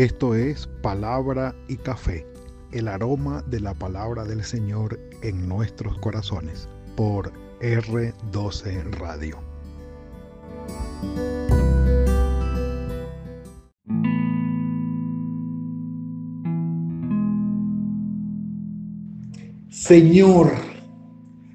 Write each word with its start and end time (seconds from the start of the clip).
Esto 0.00 0.34
es 0.34 0.66
Palabra 0.80 1.54
y 1.68 1.76
Café, 1.76 2.26
el 2.72 2.88
aroma 2.88 3.44
de 3.48 3.60
la 3.60 3.74
palabra 3.74 4.24
del 4.24 4.42
Señor 4.44 4.98
en 5.20 5.46
nuestros 5.46 5.98
corazones, 5.98 6.70
por 6.96 7.30
R12 7.60 8.92
Radio. 8.92 9.36
Señor, 19.68 20.50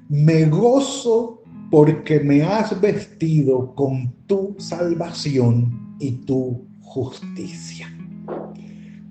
me 0.08 0.44
gozo 0.44 1.42
porque 1.68 2.20
me 2.20 2.44
has 2.44 2.80
vestido 2.80 3.74
con 3.74 4.12
tu 4.28 4.54
salvación 4.60 5.96
y 5.98 6.12
tu 6.24 6.64
justicia. 6.80 7.88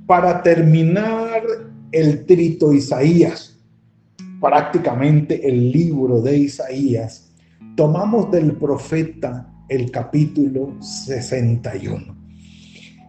Para 0.07 0.43
terminar 0.43 1.41
el 1.91 2.27
trito 2.27 2.71
Isaías, 2.71 3.57
prácticamente 4.39 5.49
el 5.49 5.71
libro 5.71 6.21
de 6.21 6.37
Isaías, 6.37 7.33
tomamos 7.75 8.29
del 8.29 8.55
profeta 8.55 9.51
el 9.67 9.89
capítulo 9.89 10.79
61. 10.79 12.15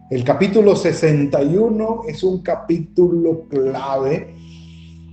El 0.09 0.23
capítulo 0.23 0.75
61 0.75 2.01
es 2.07 2.23
un 2.23 2.41
capítulo 2.41 3.47
clave, 3.47 4.33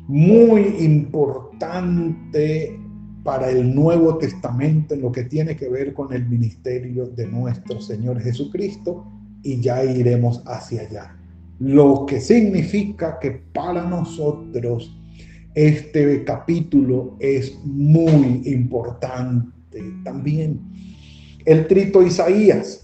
muy 0.09 0.63
importante 0.81 2.81
para 3.23 3.51
el 3.51 3.75
Nuevo 3.75 4.17
Testamento 4.17 4.95
en 4.95 5.03
lo 5.03 5.13
que 5.13 5.25
tiene 5.25 5.55
que 5.55 5.69
ver 5.69 5.93
con 5.93 6.15
el 6.15 6.27
ministerio 6.27 7.09
de 7.09 7.27
nuestro 7.27 7.79
Señor 7.83 8.23
Jesucristo 8.23 9.05
y 9.43 9.61
ya 9.61 9.85
iremos 9.85 10.43
hacia 10.47 10.81
allá. 10.81 11.17
Lo 11.59 12.05
que 12.07 12.21
significa 12.21 13.19
que 13.21 13.31
para 13.53 13.85
nosotros 13.85 14.97
este 15.55 16.25
capítulo 16.25 17.17
es 17.21 17.57
muy 17.65 18.43
importante 18.45 19.53
también. 20.03 20.61
El 21.45 21.69
trito 21.69 22.03
Isaías, 22.03 22.81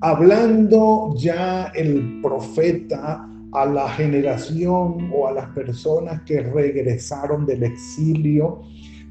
hablando 0.00 1.14
ya 1.16 1.66
el 1.74 2.20
profeta 2.20 3.28
a 3.52 3.66
la 3.66 3.88
generación 3.90 5.10
o 5.14 5.28
a 5.28 5.32
las 5.32 5.46
personas 5.50 6.22
que 6.22 6.40
regresaron 6.40 7.46
del 7.46 7.62
exilio, 7.62 8.62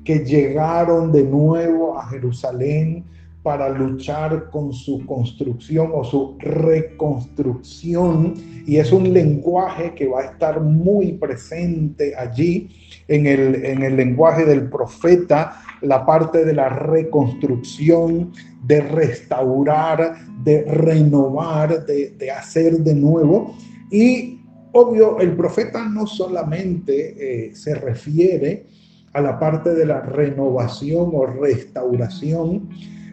que 0.03 0.25
llegaron 0.25 1.11
de 1.11 1.23
nuevo 1.23 1.97
a 1.97 2.07
Jerusalén 2.07 3.05
para 3.43 3.69
luchar 3.69 4.49
con 4.51 4.71
su 4.71 5.05
construcción 5.05 5.91
o 5.93 6.03
su 6.03 6.37
reconstrucción. 6.39 8.35
Y 8.67 8.77
es 8.77 8.91
un 8.91 9.11
lenguaje 9.11 9.93
que 9.95 10.07
va 10.07 10.21
a 10.21 10.25
estar 10.25 10.61
muy 10.61 11.13
presente 11.13 12.15
allí 12.15 12.69
en 13.07 13.25
el, 13.25 13.65
en 13.65 13.81
el 13.81 13.97
lenguaje 13.97 14.45
del 14.45 14.69
profeta, 14.69 15.61
la 15.81 16.05
parte 16.05 16.45
de 16.45 16.53
la 16.53 16.69
reconstrucción, 16.69 18.31
de 18.63 18.81
restaurar, 18.81 20.17
de 20.43 20.63
renovar, 20.65 21.85
de, 21.85 22.11
de 22.11 22.31
hacer 22.31 22.77
de 22.79 22.93
nuevo. 22.93 23.55
Y 23.89 24.41
obvio, 24.73 25.19
el 25.19 25.35
profeta 25.35 25.83
no 25.89 26.05
solamente 26.05 27.47
eh, 27.47 27.55
se 27.55 27.73
refiere 27.73 28.67
a 29.13 29.21
la 29.21 29.39
parte 29.39 29.73
de 29.73 29.85
la 29.85 30.01
renovación 30.01 31.09
o 31.13 31.25
restauración 31.25 32.69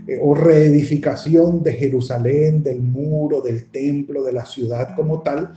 eh, 0.08 0.18
o 0.22 0.34
reedificación 0.34 1.62
de 1.62 1.74
Jerusalén, 1.74 2.62
del 2.62 2.80
muro, 2.80 3.42
del 3.42 3.66
templo, 3.66 4.24
de 4.24 4.32
la 4.32 4.46
ciudad 4.46 4.96
como 4.96 5.20
tal, 5.20 5.52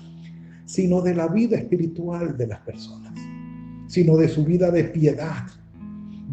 sino 0.66 1.02
de 1.02 1.16
la 1.16 1.30
vida 1.30 1.55
espiritual 1.55 2.37
de 2.37 2.48
las 2.48 2.59
personas, 2.59 3.14
sino 3.87 4.17
de 4.17 4.27
su 4.27 4.43
vida 4.43 4.70
de 4.70 4.83
piedad, 4.83 5.45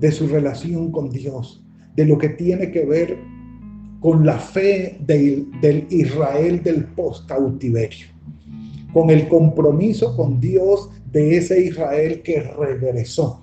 de 0.01 0.11
su 0.11 0.27
relación 0.27 0.91
con 0.91 1.11
Dios, 1.11 1.65
de 1.95 2.07
lo 2.07 2.19
que 2.19 2.31
tiene 2.31 2.73
que 2.73 2.85
ver 2.85 3.19
con 4.01 4.27
la 4.27 4.39
fe 4.39 4.99
del, 5.07 5.49
del 5.61 5.87
Israel 5.89 6.61
del 6.65 6.87
post-cautiverio, 6.87 8.09
con 8.93 9.11
el 9.11 9.29
compromiso 9.29 10.17
con 10.17 10.41
Dios 10.41 10.91
de 11.13 11.37
ese 11.37 11.67
Israel 11.67 12.23
que 12.23 12.41
regresó, 12.41 13.43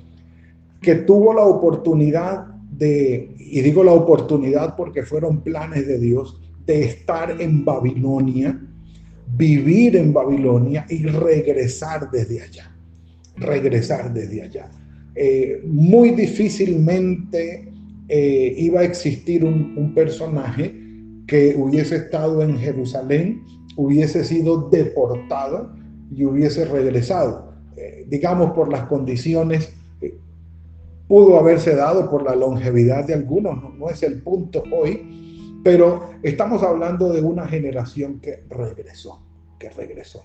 que 0.81 0.95
tuvo 0.95 1.33
la 1.33 1.45
oportunidad 1.45 2.54
y 2.79 3.61
digo 3.61 3.83
la 3.83 3.93
oportunidad 3.93 4.75
porque 4.75 5.03
fueron 5.03 5.41
planes 5.41 5.87
de 5.87 5.99
Dios, 5.99 6.41
de 6.65 6.83
estar 6.83 7.39
en 7.39 7.63
Babilonia, 7.63 8.59
vivir 9.37 9.95
en 9.95 10.13
Babilonia 10.13 10.85
y 10.89 11.03
regresar 11.05 12.09
desde 12.11 12.41
allá, 12.41 12.75
regresar 13.37 14.13
desde 14.13 14.43
allá. 14.43 14.69
Eh, 15.15 15.61
muy 15.65 16.11
difícilmente 16.11 17.71
eh, 18.07 18.55
iba 18.57 18.81
a 18.81 18.83
existir 18.83 19.43
un, 19.43 19.93
personaje 19.95 20.75
que 21.25 21.55
hubiese 21.57 21.95
estado 21.95 22.43
en 22.43 22.57
Jerusalén, 22.57 23.43
hubiese 23.77 24.23
sido 24.23 24.69
deportado 24.69 25.73
y 26.11 26.25
hubiese 26.25 26.65
regresado, 26.65 27.53
eh, 27.77 28.05
digamos 28.09 28.51
por 28.51 28.71
las 28.71 28.85
condiciones 28.87 29.73
pudo 31.07 31.39
haberse 31.39 31.75
dado 31.75 32.09
por 32.09 32.23
la 32.23 32.35
longevidad 32.35 33.05
de 33.05 33.13
algunos, 33.13 33.57
no, 33.75 33.89
es 33.89 34.01
el 34.03 34.21
punto 34.21 34.63
hoy, 34.71 35.61
pero 35.63 36.09
estamos 36.23 36.63
hablando 36.63 37.11
de 37.11 37.21
una 37.21 37.47
generación 37.47 38.19
que 38.19 38.43
regresó, 38.49 39.21
que 39.59 39.69
regresó. 39.69 40.23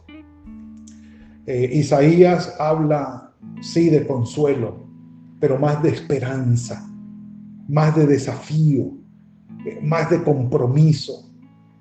Eh, 1.46 1.70
Isaías 1.72 2.56
habla, 2.58 3.32
sí, 3.60 3.90
de 3.90 4.06
consuelo, 4.06 4.86
pero 5.38 5.58
más 5.58 5.82
de 5.82 5.90
esperanza, 5.90 6.86
más 7.68 7.96
de 7.96 8.06
desafío, 8.06 8.92
eh, 9.66 9.80
más 9.82 10.10
de 10.10 10.22
compromiso. 10.22 11.26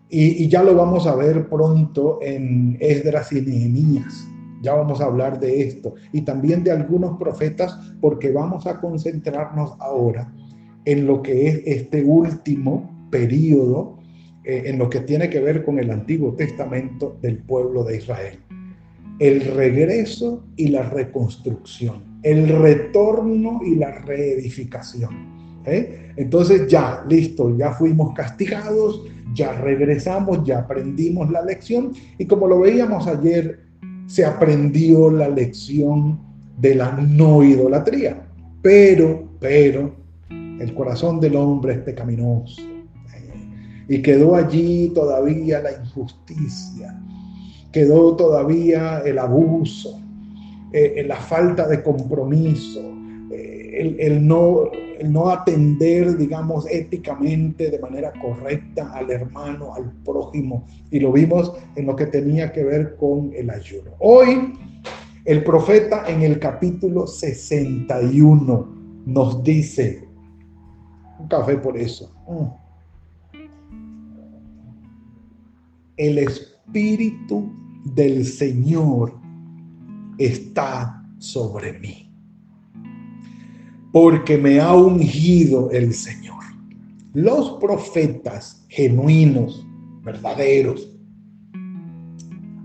Y, 0.09 0.43
y, 0.43 0.47
ya 0.47 0.63
lo 0.63 0.75
vamos 0.75 1.05
a 1.05 1.15
ver 1.15 1.47
pronto 1.49 2.17
en 2.21 2.77
Esdras 2.79 3.31
y 3.31 3.41
Nehemías. 3.41 4.27
Ya 4.61 4.73
vamos 4.73 5.01
a 5.01 5.05
hablar 5.05 5.39
de 5.39 5.61
esto 5.61 5.95
y 6.11 6.21
también 6.21 6.63
de 6.63 6.71
algunos 6.71 7.17
profetas 7.17 7.77
porque 8.01 8.31
vamos 8.31 8.67
a 8.67 8.79
concentrarnos 8.79 9.75
ahora 9.79 10.31
en 10.85 11.05
lo 11.05 11.21
que 11.21 11.47
es 11.47 11.61
este 11.65 12.03
último 12.03 13.07
periodo, 13.11 13.99
eh, 14.43 14.63
en 14.65 14.77
lo 14.77 14.89
que 14.89 15.01
tiene 15.01 15.29
que 15.29 15.39
ver 15.39 15.63
con 15.63 15.79
el 15.79 15.91
Antiguo 15.91 16.33
Testamento 16.33 17.17
del 17.21 17.37
pueblo 17.37 17.83
de 17.83 17.97
Israel. 17.97 18.39
El 19.19 19.41
regreso 19.41 20.45
y 20.55 20.69
la 20.69 20.83
reconstrucción, 20.83 22.19
el 22.23 22.47
retorno 22.47 23.61
y 23.65 23.75
la 23.75 23.91
reedificación. 23.91 25.61
¿eh? 25.65 26.13
Entonces 26.15 26.67
ya, 26.67 27.03
listo, 27.07 27.55
ya 27.57 27.71
fuimos 27.73 28.13
castigados, 28.13 29.03
ya 29.33 29.53
regresamos, 29.53 30.43
ya 30.45 30.59
aprendimos 30.59 31.29
la 31.29 31.41
lección 31.41 31.93
y 32.17 32.25
como 32.25 32.47
lo 32.47 32.61
veíamos 32.61 33.07
ayer 33.07 33.68
se 34.09 34.25
aprendió 34.25 35.11
la 35.11 35.29
lección 35.29 36.19
de 36.57 36.73
la 36.73 36.91
no 36.93 37.43
idolatría. 37.43 38.25
Pero, 38.63 39.29
pero, 39.39 39.93
el 40.29 40.73
corazón 40.73 41.19
del 41.19 41.35
hombre 41.35 41.73
es 41.73 41.79
pecaminoso. 41.79 42.61
Y 43.87 44.01
quedó 44.01 44.35
allí 44.35 44.91
todavía 44.93 45.61
la 45.61 45.71
injusticia, 45.71 46.99
quedó 47.71 48.15
todavía 48.15 48.99
el 48.99 49.17
abuso, 49.17 49.99
eh, 50.73 51.03
la 51.07 51.15
falta 51.15 51.67
de 51.67 51.81
compromiso, 51.81 52.81
el, 53.73 54.27
no, 54.27 54.71
no 55.03 55.29
atender, 55.29 56.17
digamos, 56.17 56.65
éticamente 56.69 57.69
de 57.69 57.79
manera 57.79 58.11
correcta 58.21 58.91
al 58.93 59.11
hermano, 59.11 59.73
al 59.73 59.91
prójimo. 60.03 60.65
Y 60.91 60.99
lo 60.99 61.11
vimos 61.11 61.53
en 61.75 61.85
lo 61.85 61.95
que 61.95 62.07
tenía 62.07 62.51
que 62.51 62.63
ver 62.63 62.95
con 62.95 63.31
el 63.33 63.49
ayuno. 63.49 63.91
Hoy, 63.99 64.53
el 65.25 65.43
profeta 65.43 66.05
en 66.07 66.21
el 66.23 66.39
capítulo 66.39 67.07
61 67.07 68.77
nos 69.05 69.43
dice, 69.43 70.07
un 71.19 71.27
café 71.27 71.57
por 71.57 71.77
eso, 71.77 72.11
mm. 72.27 73.39
el 75.97 76.17
Espíritu 76.19 77.51
del 77.83 78.25
Señor 78.25 79.13
está 80.17 81.03
sobre 81.17 81.73
mí 81.79 82.08
porque 83.91 84.37
me 84.37 84.59
ha 84.59 84.75
ungido 84.75 85.71
el 85.71 85.93
Señor. 85.93 86.43
Los 87.13 87.57
profetas 87.59 88.65
genuinos, 88.69 89.65
verdaderos, 90.03 90.95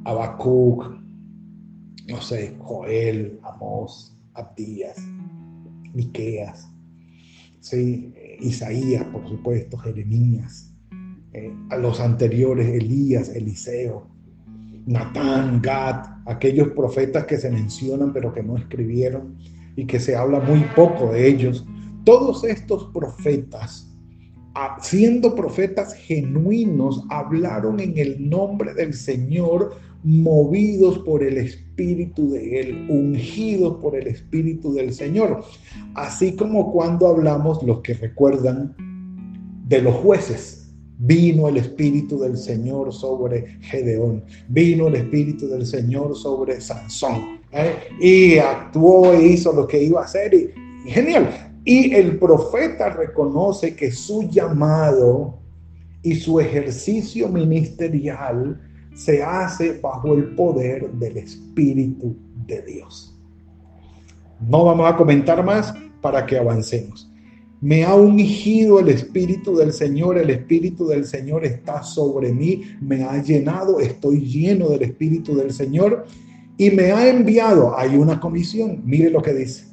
Habacuc, 0.05 0.85
no 2.09 2.21
sé, 2.21 2.55
Joel, 2.59 3.41
Amós, 3.43 4.15
Abdías, 4.35 4.99
Miqueas, 5.94 6.69
¿sí? 7.61 8.12
Isaías, 8.41 9.05
por 9.05 9.26
supuesto, 9.26 9.79
Jeremías, 9.79 10.71
eh, 11.32 11.50
a 11.71 11.76
los 11.76 12.00
anteriores, 12.00 12.69
Elías, 12.69 13.31
Eliseo, 13.31 14.09
Natán, 14.87 15.62
Gad, 15.62 16.05
aquellos 16.26 16.69
profetas 16.69 17.25
que 17.25 17.38
se 17.38 17.50
mencionan 17.50 18.12
pero 18.12 18.35
que 18.35 18.43
no 18.43 18.59
escribieron 18.59 19.38
y 19.76 19.87
que 19.87 20.00
se 20.00 20.17
habla 20.17 20.41
muy 20.41 20.61
poco 20.76 21.12
de 21.12 21.29
ellos. 21.29 21.65
Todos 22.05 22.44
estos 22.44 22.85
profetas, 22.93 23.91
siendo 24.81 25.35
profetas 25.35 25.94
genuinos, 25.94 27.05
hablaron 27.11 27.81
en 27.81 27.97
el 27.97 28.29
nombre 28.29 28.75
del 28.75 28.94
Señor, 28.94 29.76
movidos 30.03 30.99
por 30.99 31.23
el 31.23 31.38
Espíritu 31.38 32.31
de 32.31 32.61
Él, 32.61 32.87
ungidos 32.91 33.79
por 33.81 33.97
el 33.97 34.06
Espíritu 34.06 34.75
del 34.75 34.93
Señor. 34.93 35.44
Así 35.94 36.37
como 36.37 36.73
cuando 36.73 37.09
hablamos, 37.09 37.62
los 37.62 37.81
que 37.81 37.94
recuerdan, 37.94 38.76
de 39.67 39.81
los 39.81 39.94
jueces 39.94 40.63
Vino 40.99 41.49
el 41.49 41.56
Espíritu 41.56 42.20
del 42.20 42.37
Señor 42.37 42.93
sobre 42.93 43.58
Gedeón, 43.61 44.25
vino 44.49 44.87
el 44.88 44.94
Espíritu 44.94 45.49
del 45.49 45.67
Señor 45.67 46.17
sobre 46.17 46.61
Sansón, 46.61 47.41
¿eh? 47.50 47.75
y 48.00 48.38
actuó 48.38 49.12
e 49.12 49.26
hizo 49.26 49.52
lo 49.52 49.67
que 49.67 49.82
iba 49.82 50.00
a 50.00 50.05
hacer, 50.05 50.32
y, 50.35 50.50
genial. 50.88 51.50
Y 51.64 51.94
el 51.94 52.19
profeta 52.19 52.91
reconoce 52.91 53.75
que 53.75 53.91
su 53.91 54.29
llamado 54.29 55.38
y 56.02 56.14
su 56.14 56.38
ejercicio 56.38 57.29
ministerial 57.29 58.61
se 58.94 59.23
hace 59.23 59.81
bajo 59.81 60.14
el 60.14 60.35
poder 60.35 60.93
del 60.93 61.17
Espíritu 61.17 62.14
de 62.47 62.62
Dios. 62.62 63.19
No 64.40 64.64
vamos 64.64 64.93
a 64.93 64.97
comentar 64.97 65.43
más 65.44 65.75
para 66.00 66.26
que 66.26 66.38
avancemos. 66.38 67.11
Me 67.64 67.82
ha 67.82 67.94
ungido 67.94 68.78
el 68.78 68.90
Espíritu 68.90 69.56
del 69.56 69.72
Señor, 69.72 70.19
el 70.19 70.28
Espíritu 70.28 70.87
del 70.87 71.06
Señor 71.06 71.46
está 71.46 71.82
sobre 71.82 72.31
mí, 72.31 72.61
me 72.82 73.05
ha 73.05 73.22
llenado, 73.22 73.81
estoy 73.81 74.20
lleno 74.20 74.69
del 74.69 74.82
Espíritu 74.82 75.34
del 75.34 75.50
Señor 75.50 76.05
y 76.58 76.70
me 76.70 76.93
ha 76.93 77.08
enviado, 77.08 77.75
hay 77.75 77.96
una 77.96 78.20
comisión, 78.20 78.82
mire 78.84 79.08
lo 79.08 79.22
que 79.22 79.32
dice, 79.32 79.64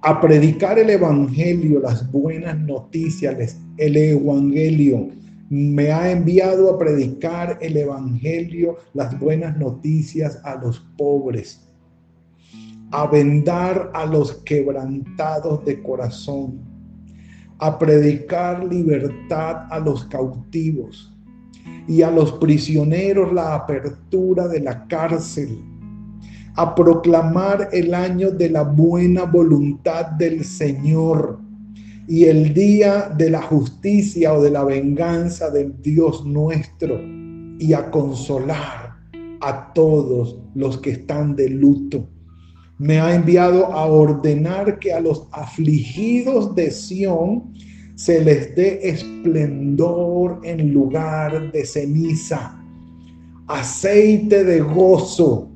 a 0.00 0.18
predicar 0.18 0.78
el 0.78 0.88
Evangelio, 0.88 1.78
las 1.78 2.10
buenas 2.10 2.58
noticias, 2.58 3.58
el 3.76 3.94
Evangelio. 3.94 5.10
Me 5.50 5.92
ha 5.92 6.10
enviado 6.10 6.70
a 6.70 6.78
predicar 6.78 7.58
el 7.60 7.76
Evangelio, 7.76 8.78
las 8.94 9.20
buenas 9.20 9.58
noticias 9.58 10.40
a 10.42 10.56
los 10.56 10.80
pobres 10.96 11.61
a 12.92 13.06
vendar 13.06 13.90
a 13.94 14.04
los 14.04 14.34
quebrantados 14.44 15.64
de 15.64 15.82
corazón, 15.82 16.60
a 17.58 17.78
predicar 17.78 18.64
libertad 18.64 19.64
a 19.70 19.78
los 19.78 20.04
cautivos 20.04 21.10
y 21.88 22.02
a 22.02 22.10
los 22.10 22.32
prisioneros 22.32 23.32
la 23.32 23.54
apertura 23.54 24.46
de 24.46 24.60
la 24.60 24.86
cárcel, 24.88 25.58
a 26.54 26.74
proclamar 26.74 27.70
el 27.72 27.94
año 27.94 28.30
de 28.30 28.50
la 28.50 28.62
buena 28.62 29.24
voluntad 29.24 30.08
del 30.12 30.44
Señor 30.44 31.40
y 32.06 32.24
el 32.24 32.52
día 32.52 33.10
de 33.16 33.30
la 33.30 33.40
justicia 33.40 34.34
o 34.34 34.42
de 34.42 34.50
la 34.50 34.64
venganza 34.64 35.48
del 35.48 35.80
Dios 35.80 36.26
nuestro 36.26 37.00
y 37.58 37.72
a 37.72 37.90
consolar 37.90 38.96
a 39.40 39.72
todos 39.72 40.38
los 40.54 40.76
que 40.76 40.90
están 40.90 41.34
de 41.34 41.48
luto 41.48 42.11
me 42.82 42.98
ha 42.98 43.14
enviado 43.14 43.66
a 43.66 43.86
ordenar 43.86 44.80
que 44.80 44.92
a 44.92 44.98
los 44.98 45.28
afligidos 45.30 46.52
de 46.56 46.68
Sión 46.72 47.54
se 47.94 48.24
les 48.24 48.56
dé 48.56 48.80
esplendor 48.82 50.40
en 50.42 50.74
lugar 50.74 51.52
de 51.52 51.64
ceniza, 51.64 52.60
aceite 53.46 54.42
de 54.42 54.58
gozo. 54.62 55.48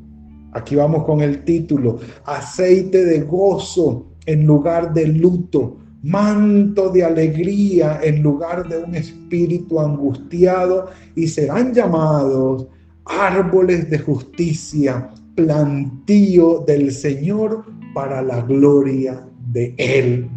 Aquí 0.52 0.76
vamos 0.76 1.02
con 1.02 1.20
el 1.20 1.42
título, 1.42 1.98
aceite 2.26 3.04
de 3.04 3.22
gozo 3.22 4.06
en 4.26 4.46
lugar 4.46 4.94
de 4.94 5.08
luto, 5.08 5.78
manto 6.04 6.90
de 6.90 7.02
alegría 7.02 7.98
en 8.04 8.22
lugar 8.22 8.68
de 8.68 8.78
un 8.84 8.94
espíritu 8.94 9.80
angustiado 9.80 10.90
y 11.16 11.26
serán 11.26 11.74
llamados 11.74 12.68
árboles 13.04 13.90
de 13.90 13.98
justicia 13.98 15.10
plantío 15.36 16.64
del 16.66 16.90
Señor 16.90 17.66
para 17.94 18.22
la 18.22 18.40
gloria 18.40 19.22
de 19.52 19.74
Él. 19.76 20.28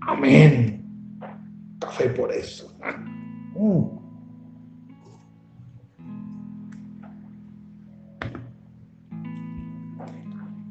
Amén. 0.00 0.84
Café 1.80 2.10
por 2.10 2.32
eso. 2.32 2.76
Mm. 3.56 3.98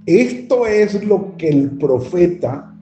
Esto 0.06 0.66
es 0.66 1.04
lo 1.04 1.36
que 1.36 1.50
el 1.50 1.72
profeta, 1.72 2.74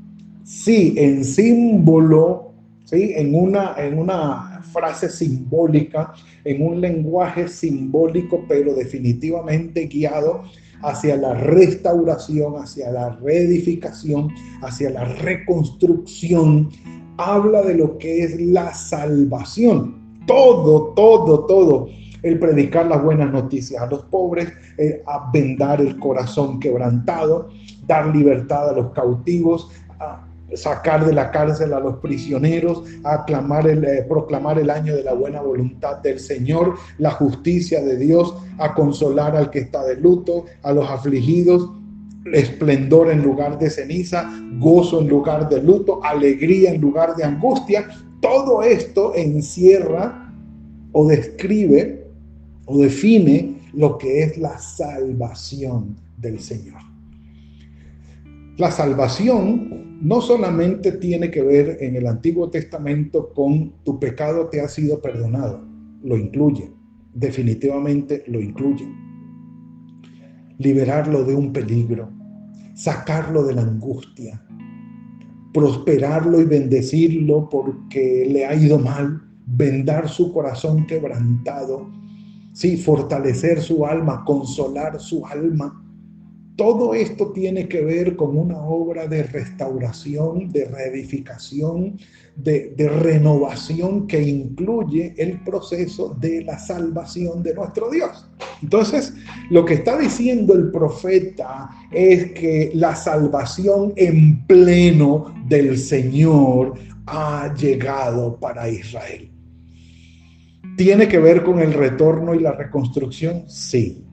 sí, 0.43 0.93
en 0.97 1.23
símbolo, 1.23 2.53
sí, 2.83 3.13
en 3.15 3.33
una, 3.33 3.73
en 3.77 3.97
una 3.97 4.61
frase 4.71 5.09
simbólica, 5.09 6.13
en 6.43 6.61
un 6.61 6.79
lenguaje 6.81 7.47
simbólico, 7.47 8.45
pero 8.47 8.75
definitivamente 8.75 9.87
guiado 9.87 10.43
hacia 10.83 11.17
la 11.17 11.33
restauración, 11.33 12.55
hacia 12.55 12.91
la 12.91 13.09
reedificación, 13.17 14.31
hacia 14.61 14.89
la 14.89 15.05
reconstrucción, 15.05 16.69
habla 17.17 17.61
de 17.61 17.75
lo 17.75 17.97
que 17.97 18.23
es 18.23 18.39
la 18.39 18.73
salvación. 18.73 20.21
Todo, 20.25 20.93
todo, 20.95 21.45
todo. 21.45 21.87
El 22.23 22.39
predicar 22.39 22.87
las 22.87 23.03
buenas 23.03 23.31
noticias 23.31 23.81
a 23.81 23.85
los 23.85 24.03
pobres, 24.05 24.51
eh, 24.77 25.03
a 25.05 25.29
vendar 25.31 25.79
el 25.79 25.99
corazón 25.99 26.59
quebrantado, 26.59 27.49
dar 27.85 28.15
libertad 28.15 28.69
a 28.69 28.73
los 28.73 28.91
cautivos, 28.93 29.69
sacar 30.53 31.05
de 31.05 31.13
la 31.13 31.31
cárcel 31.31 31.73
a 31.73 31.79
los 31.79 31.97
prisioneros, 31.97 32.83
aclamar 33.03 33.67
el, 33.67 33.83
eh, 33.83 34.05
proclamar 34.07 34.59
el 34.59 34.69
año 34.69 34.95
de 34.95 35.03
la 35.03 35.13
buena 35.13 35.41
voluntad 35.41 35.97
del 35.97 36.19
Señor, 36.19 36.75
la 36.97 37.11
justicia 37.11 37.81
de 37.81 37.97
Dios, 37.97 38.35
a 38.57 38.73
consolar 38.73 39.35
al 39.35 39.49
que 39.49 39.59
está 39.59 39.83
de 39.83 39.95
luto, 39.95 40.45
a 40.61 40.71
los 40.71 40.89
afligidos, 40.89 41.71
esplendor 42.33 43.11
en 43.11 43.21
lugar 43.21 43.59
de 43.59 43.69
ceniza, 43.69 44.29
gozo 44.57 45.01
en 45.01 45.07
lugar 45.07 45.49
de 45.49 45.61
luto, 45.61 46.03
alegría 46.03 46.71
en 46.71 46.81
lugar 46.81 47.15
de 47.15 47.23
angustia. 47.23 47.87
Todo 48.21 48.63
esto 48.63 49.13
encierra 49.15 50.31
o 50.91 51.07
describe 51.07 52.07
o 52.65 52.79
define 52.79 53.59
lo 53.73 53.97
que 53.97 54.23
es 54.23 54.37
la 54.37 54.57
salvación 54.57 55.95
del 56.17 56.39
Señor. 56.39 56.94
La 58.57 58.71
salvación 58.71 59.99
no 60.01 60.21
solamente 60.21 60.93
tiene 60.93 61.29
que 61.29 61.41
ver 61.41 61.77
en 61.81 61.97
el 61.97 62.07
Antiguo 62.07 62.49
Testamento 62.49 63.33
con 63.33 63.73
tu 63.83 63.99
pecado 63.99 64.47
te 64.47 64.61
ha 64.61 64.69
sido 64.69 65.01
perdonado, 65.01 65.61
lo 66.01 66.15
incluye, 66.15 66.71
definitivamente 67.13 68.23
lo 68.27 68.39
incluye. 68.39 68.87
Liberarlo 70.57 71.25
de 71.25 71.35
un 71.35 71.51
peligro, 71.51 72.09
sacarlo 72.75 73.43
de 73.43 73.55
la 73.55 73.63
angustia, 73.63 74.41
prosperarlo 75.53 76.39
y 76.39 76.45
bendecirlo 76.45 77.49
porque 77.49 78.25
le 78.31 78.45
ha 78.45 78.55
ido 78.55 78.79
mal, 78.79 79.21
vendar 79.45 80.07
su 80.07 80.31
corazón 80.31 80.87
quebrantado, 80.87 81.91
sí, 82.53 82.77
fortalecer 82.77 83.59
su 83.59 83.85
alma, 83.85 84.23
consolar 84.23 84.97
su 85.01 85.25
alma 85.25 85.84
todo 86.55 86.93
esto 86.93 87.31
tiene 87.33 87.67
que 87.67 87.81
ver 87.81 88.15
con 88.15 88.37
una 88.37 88.57
obra 88.57 89.07
de 89.07 89.23
restauración, 89.23 90.51
de 90.51 90.65
reedificación, 90.65 91.97
de, 92.35 92.73
renovación 93.01 94.07
que 94.07 94.21
incluye 94.21 95.13
el 95.17 95.41
proceso 95.43 96.15
de 96.19 96.43
la 96.43 96.57
salvación 96.57 97.43
de 97.43 97.53
nuestro 97.53 97.89
Dios. 97.89 98.29
Entonces, 98.61 99.13
lo 99.49 99.65
que 99.65 99.75
está 99.75 99.97
diciendo 99.97 100.53
el 100.53 100.71
profeta 100.71 101.69
es 101.91 102.31
que 102.31 102.71
la 102.73 102.95
salvación 102.95 103.93
en 103.97 104.45
pleno 104.45 105.33
del 105.47 105.77
Señor 105.77 106.75
ha 107.05 107.53
llegado 107.53 108.39
para 108.39 108.69
Israel. 108.69 109.29
¿Tiene 110.77 111.07
que 111.07 111.19
ver 111.19 111.43
con 111.43 111.59
el 111.59 111.73
retorno 111.73 112.33
y 112.33 112.39
la 112.39 112.53
reconstrucción? 112.53 113.43
Sí, 113.47 114.05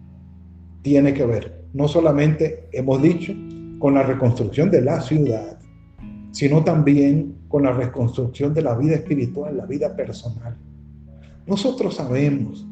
tiene 0.83 1.15
que 1.15 1.25
ver 1.25 1.62
no 1.73 1.89
solamente 1.89 2.69
hemos 2.73 3.01
dicho 3.03 3.33
con 3.79 3.95
la 3.95 4.03
reconstrucción 4.03 4.71
de 4.71 4.83
la 4.83 5.01
ciudad, 5.01 5.59
sino 6.31 6.63
también 6.65 7.37
con 7.49 7.65
la 7.65 7.73
reconstrucción 7.73 8.55
de 8.55 8.63
la 8.63 8.75
vida 8.75 8.95
espiritual, 8.95 9.57
la 9.57 9.67
vida 9.67 9.95
personal. 9.95 10.57
Nosotros 11.47 11.97
sabemos 11.97 12.67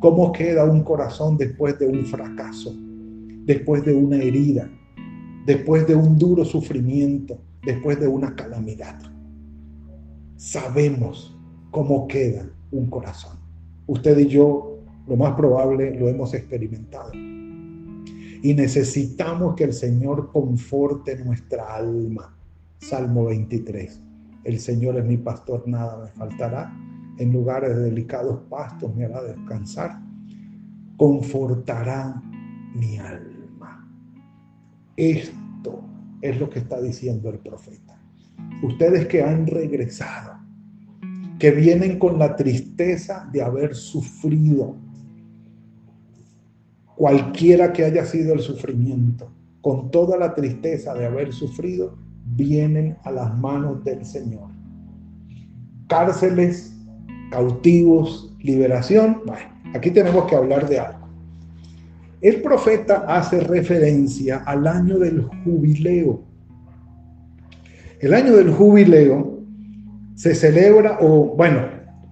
cómo 0.00 0.32
queda 0.32 0.64
un 0.64 0.82
corazón 0.82 1.36
después 1.36 1.78
de 1.78 1.86
un 1.86 2.04
fracaso, 2.06 2.74
después 3.44 3.84
de 3.84 3.94
una 3.94 4.16
herida, 4.16 4.70
después 5.46 5.86
de 5.86 5.94
un 5.94 6.18
duro 6.18 6.44
sufrimiento, 6.44 7.38
después 7.64 7.98
de 8.00 8.08
una 8.08 8.34
calamidad. 8.34 8.98
Sabemos 10.36 11.36
cómo 11.70 12.06
queda 12.06 12.48
un 12.70 12.86
corazón. 12.88 13.36
Usted 13.86 14.18
y 14.18 14.28
yo 14.28 14.78
lo 15.06 15.16
más 15.16 15.34
probable 15.34 15.98
lo 15.98 16.08
hemos 16.08 16.32
experimentado. 16.34 17.10
Y 18.42 18.54
necesitamos 18.54 19.54
que 19.54 19.64
el 19.64 19.72
Señor 19.72 20.32
conforte 20.32 21.16
nuestra 21.24 21.76
alma. 21.76 22.36
Salmo 22.78 23.26
23. 23.26 24.02
El 24.42 24.58
Señor 24.58 24.96
es 24.96 25.04
mi 25.04 25.16
pastor, 25.16 25.62
nada 25.68 26.04
me 26.04 26.08
faltará. 26.10 26.76
En 27.18 27.32
lugares 27.32 27.76
de 27.76 27.84
delicados 27.84 28.40
pastos 28.50 28.92
me 28.96 29.04
hará 29.04 29.22
descansar. 29.22 30.02
Confortará 30.96 32.20
mi 32.74 32.98
alma. 32.98 33.88
Esto 34.96 35.84
es 36.20 36.40
lo 36.40 36.50
que 36.50 36.58
está 36.58 36.80
diciendo 36.80 37.30
el 37.30 37.38
profeta. 37.38 37.96
Ustedes 38.64 39.06
que 39.06 39.22
han 39.22 39.46
regresado, 39.46 40.40
que 41.38 41.52
vienen 41.52 42.00
con 42.00 42.18
la 42.18 42.34
tristeza 42.34 43.28
de 43.32 43.42
haber 43.42 43.76
sufrido, 43.76 44.76
cualquiera 47.02 47.72
que 47.72 47.84
haya 47.84 48.04
sido 48.04 48.32
el 48.32 48.38
sufrimiento, 48.38 49.28
con 49.60 49.90
toda 49.90 50.16
la 50.16 50.36
tristeza 50.36 50.94
de 50.94 51.04
haber 51.04 51.32
sufrido, 51.32 51.98
vienen 52.24 52.96
a 53.02 53.10
las 53.10 53.36
manos 53.36 53.82
del 53.82 54.04
Señor. 54.04 54.50
Cárceles, 55.88 56.72
cautivos, 57.32 58.32
liberación. 58.38 59.20
Bueno, 59.26 59.48
aquí 59.74 59.90
tenemos 59.90 60.26
que 60.26 60.36
hablar 60.36 60.68
de 60.68 60.78
algo. 60.78 61.08
El 62.20 62.40
profeta 62.40 63.04
hace 63.08 63.40
referencia 63.40 64.36
al 64.46 64.64
año 64.68 65.00
del 65.00 65.22
jubileo. 65.42 66.22
El 67.98 68.14
año 68.14 68.36
del 68.36 68.52
jubileo 68.52 69.40
se 70.14 70.36
celebra, 70.36 70.98
o 71.00 71.34
bueno, 71.34 71.62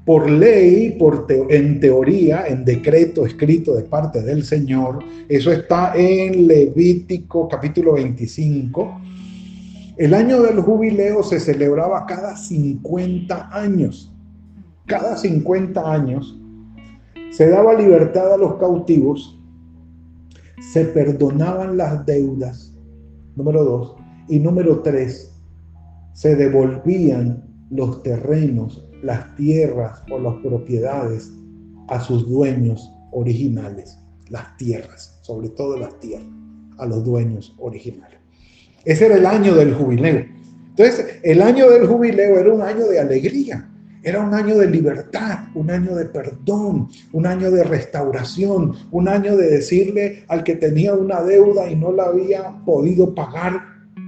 por 0.04 0.28
ley, 0.28 0.96
por 0.98 1.26
en 1.28 1.80
teoría, 1.80 2.46
en 2.46 2.64
decreto 2.64 3.26
escrito 3.26 3.74
de 3.74 3.84
parte 3.84 4.22
del 4.22 4.44
Señor, 4.44 5.00
eso 5.28 5.52
está 5.52 5.92
en 5.94 6.46
Levítico 6.46 7.48
capítulo 7.48 7.94
25. 7.94 9.00
El 9.96 10.14
año 10.14 10.42
del 10.42 10.60
jubileo 10.60 11.22
se 11.22 11.38
celebraba 11.38 12.06
cada 12.06 12.36
50 12.36 13.50
años. 13.52 14.12
Cada 14.86 15.16
50 15.16 15.92
años 15.92 16.36
se 17.30 17.48
daba 17.48 17.74
libertad 17.74 18.32
a 18.32 18.36
los 18.36 18.56
cautivos 18.56 19.40
se 20.60 20.84
perdonaban 20.84 21.76
las 21.76 22.04
deudas, 22.06 22.72
número 23.34 23.64
dos, 23.64 23.96
y 24.28 24.38
número 24.38 24.80
tres, 24.80 25.34
se 26.12 26.36
devolvían 26.36 27.44
los 27.70 28.02
terrenos, 28.02 28.86
las 29.02 29.34
tierras 29.36 30.02
o 30.10 30.18
las 30.18 30.34
propiedades 30.42 31.30
a 31.88 32.00
sus 32.00 32.28
dueños 32.28 32.90
originales, 33.12 33.98
las 34.28 34.56
tierras, 34.56 35.18
sobre 35.22 35.48
todo 35.50 35.78
las 35.78 35.98
tierras, 36.00 36.28
a 36.78 36.86
los 36.86 37.04
dueños 37.04 37.54
originales. 37.58 38.18
Ese 38.84 39.06
era 39.06 39.16
el 39.16 39.26
año 39.26 39.54
del 39.54 39.74
jubileo. 39.74 40.24
Entonces, 40.70 41.18
el 41.22 41.42
año 41.42 41.68
del 41.68 41.86
jubileo 41.86 42.38
era 42.38 42.52
un 42.52 42.62
año 42.62 42.86
de 42.86 43.00
alegría, 43.00 43.68
era 44.02 44.20
un 44.20 44.32
año 44.32 44.56
de 44.56 44.70
libertad, 44.70 45.40
un 45.54 45.70
año 45.70 45.94
de 45.94 46.06
perdón, 46.06 46.88
un 47.12 47.26
año 47.26 47.50
de 47.50 47.64
restauración, 47.64 48.74
un 48.90 49.08
año 49.08 49.36
de 49.36 49.50
decirle 49.50 50.24
al 50.28 50.42
que 50.42 50.56
tenía 50.56 50.94
una 50.94 51.22
deuda 51.22 51.70
y 51.70 51.76
no 51.76 51.92
la 51.92 52.04
había 52.04 52.56
podido 52.64 53.14
pagar, 53.14 53.60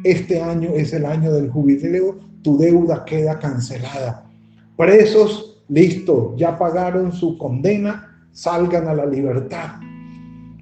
este 0.05 0.41
año 0.41 0.71
es 0.75 0.93
el 0.95 1.05
año 1.05 1.33
del 1.33 1.51
jubileo, 1.51 2.19
tu 2.43 2.57
deuda 2.57 3.05
queda 3.05 3.39
cancelada. 3.39 4.22
Presos, 4.83 5.63
listo, 5.69 6.35
ya 6.37 6.59
pagaron 6.59 7.13
su 7.13 7.39
condena, 7.39 8.27
salgan 8.33 8.89
a 8.89 8.95
la 8.95 9.07
libertad 9.07 9.83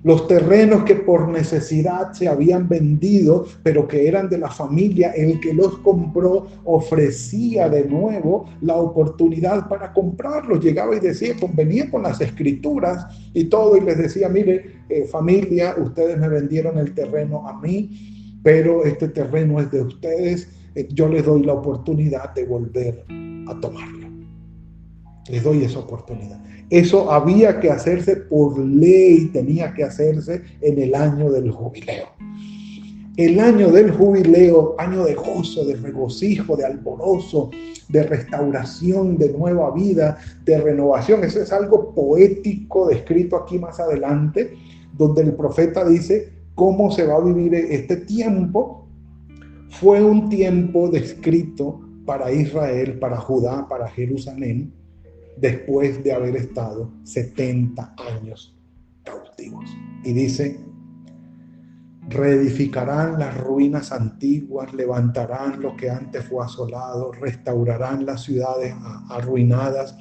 los 0.03 0.27
terrenos 0.27 0.85
que 0.85 0.95
por 0.95 1.29
necesidad 1.29 2.13
se 2.13 2.27
habían 2.27 2.69
vendido, 2.69 3.47
pero 3.63 3.87
que 3.87 4.09
eran 4.09 4.31
de 4.31 4.39
la 4.39 4.49
familia, 4.49 5.11
el 5.11 5.41
que 5.41 5.53
los 5.53 5.77
compró 5.79 6.47
ofrecía 6.65 7.69
de 7.69 7.85
nuevo 7.85 8.49
la 8.63 8.77
oportunidad 8.77 9.69
para 9.69 9.93
comprarlos. 9.93 10.65
Llegaba 10.65 10.97
y 10.97 11.01
decía, 11.01 11.35
convenía 11.39 11.91
con 11.91 12.03
las 12.03 12.21
escrituras 12.21 13.07
y 13.35 13.45
todo, 13.45 13.77
y 13.77 13.81
les 13.81 13.99
decía, 13.99 14.29
mire, 14.29 14.85
eh, 14.89 15.05
familia, 15.05 15.75
ustedes 15.77 16.19
me 16.19 16.29
vendieron 16.29 16.79
el 16.79 16.95
terreno 16.95 17.47
a 17.47 17.61
mí, 17.61 18.41
pero 18.43 18.85
este 18.85 19.09
terreno 19.09 19.61
es 19.61 19.71
de 19.71 19.83
ustedes, 19.83 20.49
eh, 20.75 20.89
yo 20.93 21.09
les 21.09 21.27
doy 21.27 21.43
la 21.43 21.53
oportunidad 21.53 22.33
de 22.33 22.47
volver 22.47 23.05
a 23.49 23.61
tomarlo. 23.61 24.00
Les 25.31 25.43
doy 25.43 25.65
esa 25.65 25.79
oportunidad. 25.79 26.41
Eso 26.71 27.11
había 27.11 27.61
que 27.61 27.71
hacerse 27.71 28.17
por 28.17 28.59
ley, 28.59 29.27
tenía 29.33 29.73
que 29.75 29.85
hacerse 29.85 30.43
en 30.61 30.81
el 30.81 30.95
año 30.95 31.31
del 31.31 31.51
jubileo. 31.51 32.07
El 33.17 33.39
año 33.39 33.71
del 33.71 33.91
jubileo, 33.91 34.77
año 34.79 35.05
de 35.05 35.15
gozo, 35.15 35.65
de 35.65 35.77
regocijo, 35.77 36.57
de 36.57 36.65
alborozo, 36.65 37.51
de 37.89 38.03
restauración, 38.05 39.19
de 39.19 39.33
nueva 39.33 39.73
vida, 39.73 40.19
de 40.45 40.61
renovación. 40.61 41.23
Eso 41.25 41.43
es 41.43 41.53
algo 41.53 41.93
poético 41.95 42.89
descrito 42.89 43.37
aquí 43.37 43.59
más 43.59 43.79
adelante, 43.79 44.55
donde 44.97 45.23
el 45.23 45.35
profeta 45.35 45.85
dice 45.85 46.33
cómo 46.55 46.91
se 46.91 47.07
va 47.07 47.17
a 47.17 47.21
vivir 47.25 47.55
este 47.55 47.97
tiempo. 47.97 48.87
Fue 49.69 50.03
un 50.03 50.29
tiempo 50.29 50.89
descrito 50.89 51.81
para 52.07 52.33
Israel, 52.33 52.99
para 52.99 53.17
Judá, 53.17 53.69
para 53.69 53.89
Jerusalén, 53.89 54.73
después 55.37 56.03
de 56.03 56.13
haber 56.13 56.37
estado 56.37 56.93
70 57.05 57.95
años 58.17 58.57
cautivos. 59.05 59.71
Y 60.05 60.13
dice, 60.13 60.61
reedificarán 62.09 63.19
las 63.19 63.37
ruinas 63.39 63.93
antiguas, 63.93 64.73
levantarán 64.75 65.61
lo 65.61 65.77
que 65.77 65.91
antes 65.91 66.25
fue 66.25 66.45
asolado, 66.45 67.13
restaurarán 67.13 68.05
las 68.05 68.25
ciudades 68.25 68.75
arruinadas 69.09 69.97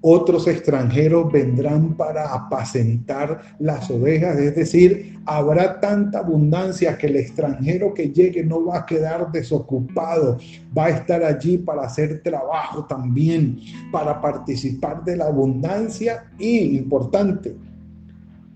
otros 0.00 0.46
extranjeros 0.46 1.30
vendrán 1.32 1.94
para 1.94 2.32
apacentar 2.32 3.56
las 3.58 3.90
ovejas, 3.90 4.38
es 4.38 4.54
decir, 4.54 5.18
habrá 5.26 5.80
tanta 5.80 6.20
abundancia 6.20 6.96
que 6.96 7.08
el 7.08 7.16
extranjero 7.16 7.92
que 7.92 8.10
llegue 8.10 8.44
no 8.44 8.64
va 8.64 8.78
a 8.78 8.86
quedar 8.86 9.32
desocupado, 9.32 10.38
va 10.76 10.86
a 10.86 10.90
estar 10.90 11.24
allí 11.24 11.58
para 11.58 11.82
hacer 11.82 12.22
trabajo 12.22 12.84
también, 12.84 13.58
para 13.90 14.20
participar 14.20 15.04
de 15.04 15.16
la 15.16 15.26
abundancia 15.26 16.30
y, 16.38 16.76
importante, 16.76 17.56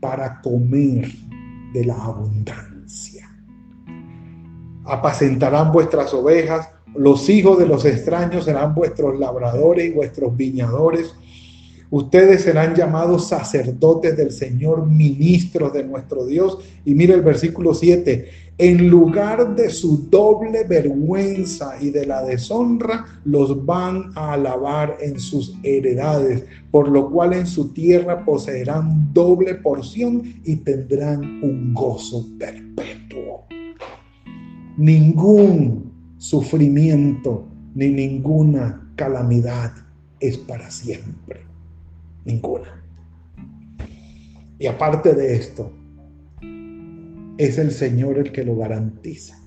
para 0.01 0.41
comer 0.41 1.09
de 1.73 1.85
la 1.85 1.97
abundancia. 1.97 3.29
Apacentarán 4.85 5.73
vuestras 5.73 6.15
ovejas, 6.15 6.69
los 6.95 7.29
hijos 7.29 7.59
de 7.59 7.67
los 7.67 7.85
extraños 7.85 8.45
serán 8.45 8.75
vuestros 8.75 9.19
labradores 9.19 9.87
y 9.87 9.91
vuestros 9.91 10.37
viñadores 10.37 11.15
Ustedes 11.93 12.45
serán 12.45 12.75
llamados 12.75 13.29
sacerdotes 13.29 14.17
del 14.17 14.33
Señor, 14.33 14.87
ministros 14.87 15.75
de 15.75 15.85
nuestro 15.85 16.25
Dios. 16.25 16.57
Y 16.87 16.95
mire 16.95 17.13
el 17.13 17.21
versículo 17.21 17.75
7. 17.75 18.31
En 18.57 18.89
lugar 18.89 19.55
de 19.55 19.69
su 19.69 20.09
doble 20.09 20.65
vergüenza 20.65 21.77
y 21.83 21.91
de 21.91 22.07
la 22.07 22.23
deshonra, 22.23 23.05
los 23.27 23.67
van 23.67 24.11
a 24.15 24.33
alabar 24.33 24.97
en 25.03 25.21
sus 25.21 25.55
heredades, 25.63 26.45
por 26.71 26.89
lo 26.89 27.11
cual 27.11 27.35
en 27.35 27.47
su 27.47 27.75
tierra 27.75 28.25
poseerán 28.25 29.13
doble 29.13 29.57
porción 29.57 30.23
y 30.45 30.57
tendrán 30.57 31.21
un 31.45 31.75
gozo 31.75 32.27
perpetuo. 32.39 33.45
Ningún 34.79 35.93
sufrimiento 36.17 37.45
ni 37.75 37.89
ninguna 37.89 38.91
calamidad 38.97 39.75
es 40.21 40.39
para 40.39 40.71
siempre 40.71 41.52
Ninguna. 42.25 42.85
Y 44.59 44.67
aparte 44.67 45.15
de 45.15 45.35
esto, 45.35 45.73
es 47.39 47.59
el 47.59 47.73
Señor 47.73 48.19
el 48.19 48.31
que 48.31 48.45
lo 48.45 48.57
garantiza. 48.57 49.42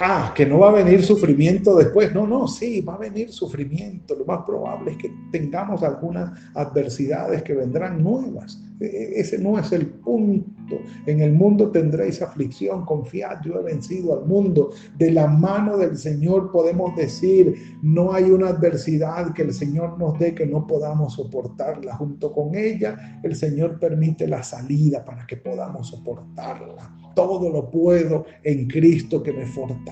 Ah, 0.00 0.32
que 0.32 0.46
no 0.46 0.60
va 0.60 0.68
a 0.68 0.84
venir 0.84 1.02
sufrimiento 1.02 1.74
después. 1.76 2.14
No, 2.14 2.24
no, 2.24 2.46
sí, 2.46 2.80
va 2.82 2.94
a 2.94 2.98
venir 2.98 3.32
sufrimiento. 3.32 4.14
Lo 4.14 4.24
más 4.24 4.44
probable 4.44 4.92
es 4.92 4.96
que 4.96 5.12
tengamos 5.32 5.82
algunas 5.82 6.30
adversidades 6.54 7.42
que 7.42 7.54
vendrán 7.54 8.00
nuevas. 8.00 8.62
E, 8.78 8.86
e, 8.86 9.20
ese 9.20 9.38
no 9.38 9.58
es 9.58 9.72
el 9.72 9.86
punto. 9.86 10.76
En 11.06 11.20
el 11.20 11.32
mundo 11.32 11.72
tendréis 11.72 12.22
aflicción. 12.22 12.86
Confiad, 12.86 13.42
yo 13.44 13.58
he 13.58 13.64
vencido 13.64 14.16
al 14.16 14.24
mundo. 14.24 14.70
De 14.96 15.10
la 15.10 15.26
mano 15.26 15.76
del 15.76 15.98
Señor 15.98 16.52
podemos 16.52 16.94
decir, 16.94 17.56
no 17.82 18.12
hay 18.12 18.30
una 18.30 18.50
adversidad 18.50 19.34
que 19.34 19.42
el 19.42 19.52
Señor 19.52 19.98
nos 19.98 20.16
dé 20.20 20.32
que 20.32 20.46
no 20.46 20.64
podamos 20.64 21.14
soportarla. 21.14 21.96
Junto 21.96 22.32
con 22.32 22.54
ella, 22.54 23.20
el 23.24 23.34
Señor 23.34 23.80
permite 23.80 24.28
la 24.28 24.44
salida 24.44 25.04
para 25.04 25.26
que 25.26 25.38
podamos 25.38 25.88
soportarla 25.88 26.98
todo 27.18 27.50
lo 27.50 27.68
puedo 27.68 28.26
en 28.44 28.68
Cristo 28.68 29.20
que 29.20 29.32
me 29.32 29.44
fortalece. 29.44 29.87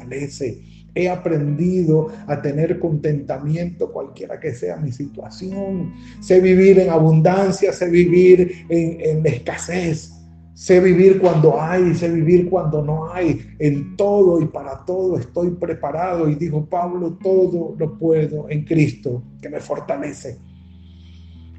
He 0.94 1.08
aprendido 1.10 2.08
a 2.26 2.40
tener 2.40 2.78
contentamiento 2.78 3.92
cualquiera 3.92 4.40
que 4.40 4.54
sea 4.54 4.76
mi 4.76 4.90
situación. 4.92 5.92
Sé 6.20 6.40
vivir 6.40 6.78
en 6.78 6.88
abundancia, 6.88 7.72
sé 7.72 7.90
vivir 7.90 8.64
en, 8.70 9.00
en 9.00 9.26
escasez. 9.26 10.12
Sé 10.54 10.80
vivir 10.80 11.20
cuando 11.20 11.60
hay, 11.60 11.94
sé 11.94 12.10
vivir 12.10 12.48
cuando 12.48 12.82
no 12.82 13.12
hay. 13.12 13.46
En 13.58 13.94
todo 13.94 14.40
y 14.40 14.46
para 14.46 14.86
todo 14.86 15.18
estoy 15.18 15.50
preparado. 15.50 16.30
Y 16.30 16.34
dijo 16.34 16.64
Pablo, 16.64 17.18
todo 17.22 17.76
lo 17.78 17.98
puedo 17.98 18.48
en 18.48 18.64
Cristo 18.64 19.22
que 19.42 19.50
me 19.50 19.60
fortalece. 19.60 20.38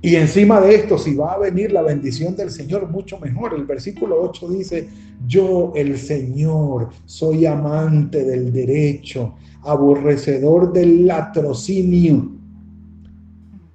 Y 0.02 0.16
encima 0.16 0.62
de 0.62 0.76
esto, 0.76 0.98
si 0.98 1.16
va 1.16 1.34
a 1.34 1.40
venir 1.40 1.72
la 1.72 1.82
bendición 1.82 2.36
del 2.36 2.52
Señor, 2.52 2.90
mucho 2.90 3.20
mejor. 3.20 3.56
El 3.56 3.66
versículo 3.66 4.22
8 4.22 4.50
dice, 4.50 4.88
yo 5.26 5.74
el 5.76 5.98
Señor 5.98 6.90
soy 7.06 7.46
amante 7.46 8.24
del 8.24 8.54
derecho, 8.54 9.36
aborrecedor 9.64 10.72
del 10.72 11.08
latrocinio, 11.08 12.32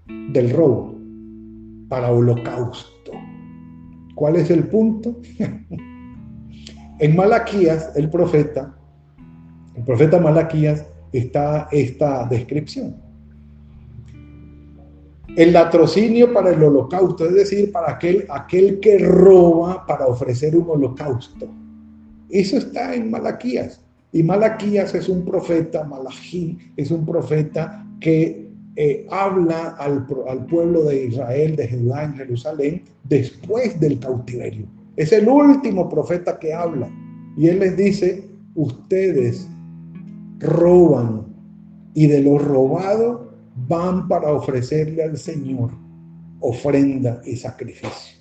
del 0.06 0.50
robo, 0.50 0.94
para 1.88 2.12
holocausto. 2.12 3.12
¿Cuál 4.14 4.36
es 4.36 4.50
el 4.50 4.68
punto? 4.68 5.16
en 7.00 7.16
Malaquías, 7.16 7.90
el 7.96 8.08
profeta, 8.08 8.76
el 9.74 9.82
profeta 9.82 10.20
Malaquías, 10.20 10.86
está 11.12 11.68
esta 11.72 12.26
descripción 12.26 13.01
el 15.36 15.52
latrocinio 15.52 16.32
para 16.32 16.50
el 16.50 16.62
holocausto, 16.62 17.26
es 17.26 17.34
decir, 17.34 17.72
para 17.72 17.92
aquel, 17.92 18.26
aquel 18.28 18.80
que 18.80 18.98
roba 18.98 19.86
para 19.86 20.06
ofrecer 20.06 20.54
un 20.54 20.68
holocausto. 20.68 21.48
Eso 22.28 22.58
está 22.58 22.94
en 22.94 23.10
Malaquías. 23.10 23.80
Y 24.12 24.22
Malaquías 24.22 24.94
es 24.94 25.08
un 25.08 25.24
profeta, 25.24 25.84
Malají 25.84 26.58
es 26.76 26.90
un 26.90 27.06
profeta 27.06 27.86
que 27.98 28.50
eh, 28.76 29.06
habla 29.10 29.70
al, 29.78 30.06
al, 30.28 30.46
pueblo 30.46 30.84
de 30.84 31.06
Israel, 31.06 31.56
de 31.56 31.68
Judá 31.68 32.04
en 32.04 32.14
Jerusalén, 32.14 32.82
después 33.04 33.78
del 33.80 33.98
cautiverio. 33.98 34.66
Es 34.96 35.12
el 35.12 35.28
último 35.28 35.88
profeta 35.88 36.38
que 36.38 36.52
habla. 36.52 36.90
Y 37.38 37.48
él 37.48 37.60
les 37.60 37.76
dice, 37.76 38.28
ustedes 38.54 39.48
roban 40.40 41.26
y 41.94 42.06
de 42.06 42.22
lo 42.22 42.38
robado 42.38 43.31
van 43.54 44.08
para 44.08 44.32
ofrecerle 44.32 45.02
al 45.02 45.16
Señor 45.16 45.70
ofrenda 46.40 47.20
y 47.24 47.36
sacrificio. 47.36 48.18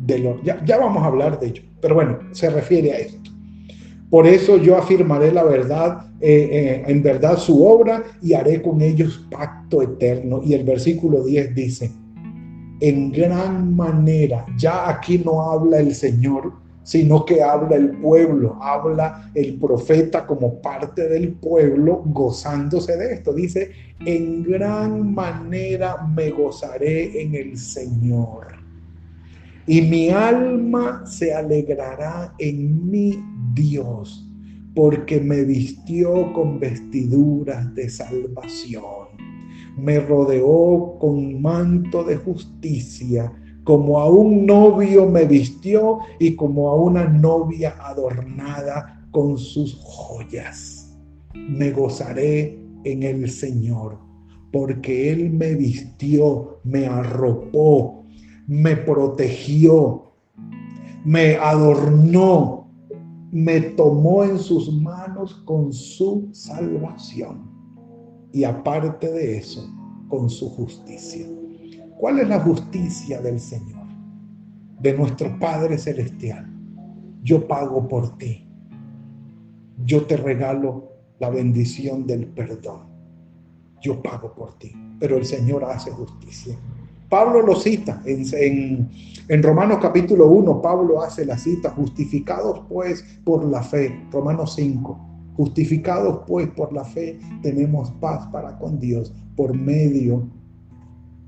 De 0.00 0.18
lo, 0.18 0.42
ya, 0.42 0.78
vamos 0.78 1.02
a 1.02 1.06
hablar 1.06 1.38
de 1.38 1.48
ello, 1.48 1.62
pero 1.80 1.94
bueno, 1.94 2.18
se 2.32 2.50
refiere 2.50 2.92
a 2.92 2.98
esto. 2.98 3.30
Por 4.10 4.26
eso 4.26 4.58
yo 4.58 4.76
afirmaré 4.76 5.32
la 5.32 5.44
verdad, 5.44 6.06
eh, 6.20 6.48
eh, 6.52 6.84
en 6.86 7.02
verdad 7.02 7.38
su 7.38 7.64
obra 7.64 8.02
y 8.20 8.34
haré 8.34 8.60
con 8.60 8.80
ellos 8.82 9.26
pacto 9.30 9.80
eterno. 9.80 10.42
Y 10.44 10.54
el 10.54 10.64
versículo 10.64 11.24
10 11.24 11.54
dice, 11.54 11.90
en 12.80 13.12
gran 13.12 13.74
manera, 13.74 14.44
ya 14.58 14.88
aquí 14.88 15.18
no 15.18 15.50
habla 15.50 15.78
el 15.78 15.94
Señor 15.94 16.52
sino 16.82 17.24
que 17.24 17.42
habla 17.42 17.76
el 17.76 17.90
pueblo, 17.98 18.58
habla 18.60 19.30
el 19.34 19.54
profeta 19.54 20.26
como 20.26 20.60
parte 20.60 21.08
del 21.08 21.32
pueblo 21.32 22.02
gozándose 22.06 22.96
de 22.96 23.14
esto. 23.14 23.32
Dice, 23.32 23.70
en 24.04 24.42
gran 24.42 25.14
manera 25.14 26.06
me 26.06 26.30
gozaré 26.30 27.22
en 27.22 27.34
el 27.34 27.56
Señor. 27.56 28.48
Y 29.66 29.82
mi 29.82 30.10
alma 30.10 31.06
se 31.06 31.32
alegrará 31.32 32.34
en 32.38 32.90
mi 32.90 33.22
Dios, 33.54 34.28
porque 34.74 35.20
me 35.20 35.44
vistió 35.44 36.32
con 36.32 36.58
vestiduras 36.58 37.72
de 37.74 37.88
salvación. 37.88 38.82
Me 39.76 40.00
rodeó 40.00 40.96
con 40.98 41.40
manto 41.40 42.02
de 42.02 42.16
justicia 42.16 43.32
como 43.64 44.00
a 44.00 44.08
un 44.08 44.46
novio 44.46 45.08
me 45.08 45.24
vistió 45.24 46.00
y 46.18 46.34
como 46.34 46.70
a 46.70 46.76
una 46.76 47.04
novia 47.04 47.76
adornada 47.80 49.06
con 49.10 49.38
sus 49.38 49.78
joyas. 49.82 50.94
Me 51.34 51.70
gozaré 51.70 52.58
en 52.84 53.02
el 53.02 53.30
Señor, 53.30 53.98
porque 54.50 55.12
Él 55.12 55.30
me 55.30 55.54
vistió, 55.54 56.58
me 56.64 56.86
arropó, 56.86 58.04
me 58.46 58.76
protegió, 58.76 60.12
me 61.04 61.36
adornó, 61.36 62.68
me 63.30 63.60
tomó 63.60 64.24
en 64.24 64.38
sus 64.38 64.72
manos 64.72 65.34
con 65.44 65.72
su 65.72 66.28
salvación. 66.32 67.50
Y 68.32 68.44
aparte 68.44 69.10
de 69.10 69.38
eso, 69.38 69.62
con 70.08 70.28
su 70.28 70.48
justicia. 70.50 71.26
¿Cuál 72.02 72.18
es 72.18 72.26
la 72.26 72.40
justicia 72.40 73.20
del 73.20 73.38
Señor? 73.38 73.86
De 74.80 74.92
nuestro 74.92 75.38
Padre 75.38 75.78
Celestial. 75.78 76.52
Yo 77.22 77.46
pago 77.46 77.86
por 77.86 78.18
ti. 78.18 78.44
Yo 79.84 80.04
te 80.04 80.16
regalo 80.16 80.88
la 81.20 81.30
bendición 81.30 82.04
del 82.04 82.26
perdón. 82.26 82.88
Yo 83.80 84.02
pago 84.02 84.34
por 84.34 84.58
ti. 84.58 84.72
Pero 84.98 85.16
el 85.16 85.24
Señor 85.24 85.62
hace 85.62 85.92
justicia. 85.92 86.58
Pablo 87.08 87.40
lo 87.40 87.54
cita 87.54 88.02
en, 88.04 88.90
en, 89.28 89.42
Romanos 89.44 89.78
capítulo 89.80 90.26
1, 90.26 90.60
Pablo 90.60 91.02
hace 91.02 91.24
la 91.24 91.38
cita, 91.38 91.70
justificados 91.70 92.62
pues 92.68 93.04
por 93.22 93.44
la 93.44 93.62
fe, 93.62 94.08
Romanos 94.10 94.54
5, 94.56 95.34
justificados 95.36 96.24
pues 96.26 96.48
por 96.48 96.72
la 96.72 96.84
fe 96.84 97.20
tenemos 97.42 97.92
paz 98.00 98.26
para 98.32 98.58
con 98.58 98.80
Dios 98.80 99.14
por 99.36 99.56
medio 99.56 100.41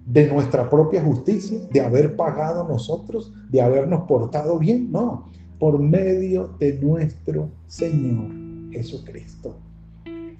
de 0.06 0.26
nuestra 0.26 0.68
propia 0.68 1.02
justicia, 1.02 1.58
de 1.70 1.80
haber 1.80 2.16
pagado 2.16 2.66
nosotros, 2.68 3.32
de 3.50 3.60
habernos 3.60 4.02
portado 4.06 4.58
bien, 4.58 4.92
no, 4.92 5.30
por 5.58 5.78
medio 5.78 6.54
de 6.58 6.74
nuestro 6.74 7.48
Señor 7.66 8.26
Jesucristo. 8.70 9.56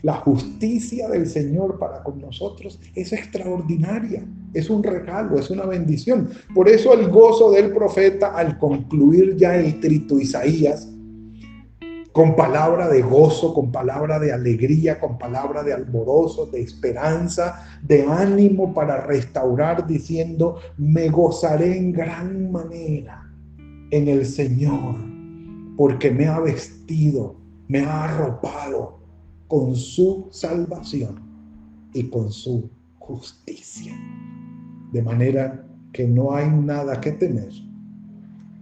La 0.02 0.16
justicia 0.16 1.08
del 1.08 1.26
Señor 1.26 1.78
para 1.78 2.02
con 2.02 2.20
nosotros 2.20 2.78
es 2.94 3.14
extraordinaria, 3.14 4.22
es 4.52 4.68
un 4.68 4.82
regalo, 4.82 5.38
es 5.38 5.48
una 5.48 5.64
bendición. 5.64 6.28
Por 6.54 6.68
eso 6.68 6.92
el 6.92 7.08
gozo 7.08 7.50
del 7.50 7.72
profeta 7.72 8.36
al 8.36 8.58
concluir 8.58 9.34
ya 9.38 9.56
el 9.56 9.80
trito 9.80 10.20
Isaías, 10.20 10.93
con 12.14 12.36
palabra 12.36 12.86
de 12.86 13.02
gozo, 13.02 13.52
con 13.52 13.72
palabra 13.72 14.20
de 14.20 14.32
alegría, 14.32 15.00
con 15.00 15.18
palabra 15.18 15.64
de 15.64 15.72
alborozo, 15.72 16.46
de 16.46 16.62
esperanza, 16.62 17.66
de 17.82 18.06
ánimo 18.06 18.72
para 18.72 19.04
restaurar, 19.04 19.84
diciendo, 19.84 20.60
me 20.78 21.08
gozaré 21.08 21.76
en 21.76 21.90
gran 21.90 22.52
manera 22.52 23.28
en 23.90 24.06
el 24.06 24.26
Señor, 24.26 24.94
porque 25.76 26.12
me 26.12 26.28
ha 26.28 26.38
vestido, 26.38 27.34
me 27.66 27.80
ha 27.80 28.04
arropado 28.04 29.00
con 29.48 29.74
su 29.74 30.28
salvación 30.30 31.20
y 31.92 32.04
con 32.10 32.30
su 32.30 32.70
justicia. 33.00 33.92
De 34.92 35.02
manera 35.02 35.66
que 35.92 36.06
no 36.06 36.32
hay 36.32 36.48
nada 36.48 37.00
que 37.00 37.10
temer, 37.10 37.50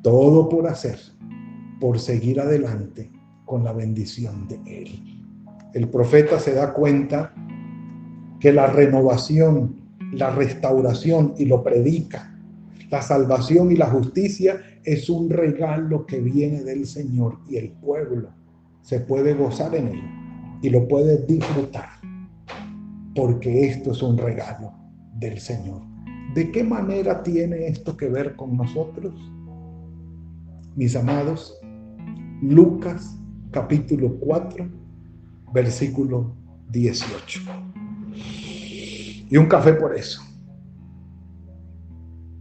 todo 0.00 0.48
por 0.48 0.66
hacer, 0.66 0.98
por 1.78 1.98
seguir 1.98 2.40
adelante 2.40 3.10
con 3.44 3.64
la 3.64 3.72
bendición 3.72 4.48
de 4.48 4.60
Él. 4.66 5.24
El 5.74 5.88
profeta 5.88 6.38
se 6.38 6.54
da 6.54 6.72
cuenta 6.72 7.34
que 8.40 8.52
la 8.52 8.66
renovación, 8.66 9.76
la 10.12 10.30
restauración, 10.30 11.34
y 11.38 11.46
lo 11.46 11.62
predica, 11.62 12.32
la 12.90 13.00
salvación 13.00 13.72
y 13.72 13.76
la 13.76 13.86
justicia 13.86 14.60
es 14.84 15.08
un 15.08 15.30
regalo 15.30 16.04
que 16.04 16.20
viene 16.20 16.62
del 16.62 16.86
Señor 16.86 17.38
y 17.48 17.56
el 17.56 17.70
pueblo 17.70 18.28
se 18.82 19.00
puede 19.00 19.32
gozar 19.32 19.74
en 19.74 19.88
él 19.88 20.02
y 20.60 20.70
lo 20.70 20.86
puede 20.88 21.24
disfrutar 21.24 21.88
porque 23.14 23.66
esto 23.66 23.92
es 23.92 24.02
un 24.02 24.18
regalo 24.18 24.72
del 25.14 25.38
Señor. 25.38 25.80
¿De 26.34 26.50
qué 26.50 26.64
manera 26.64 27.22
tiene 27.22 27.66
esto 27.66 27.96
que 27.96 28.08
ver 28.08 28.36
con 28.36 28.56
nosotros? 28.56 29.14
Mis 30.74 30.96
amados, 30.96 31.58
Lucas 32.42 33.18
capítulo 33.52 34.16
4, 34.18 34.66
versículo 35.52 36.34
18. 36.70 37.40
Y 39.30 39.36
un 39.36 39.46
café 39.46 39.74
por 39.74 39.94
eso. 39.94 40.22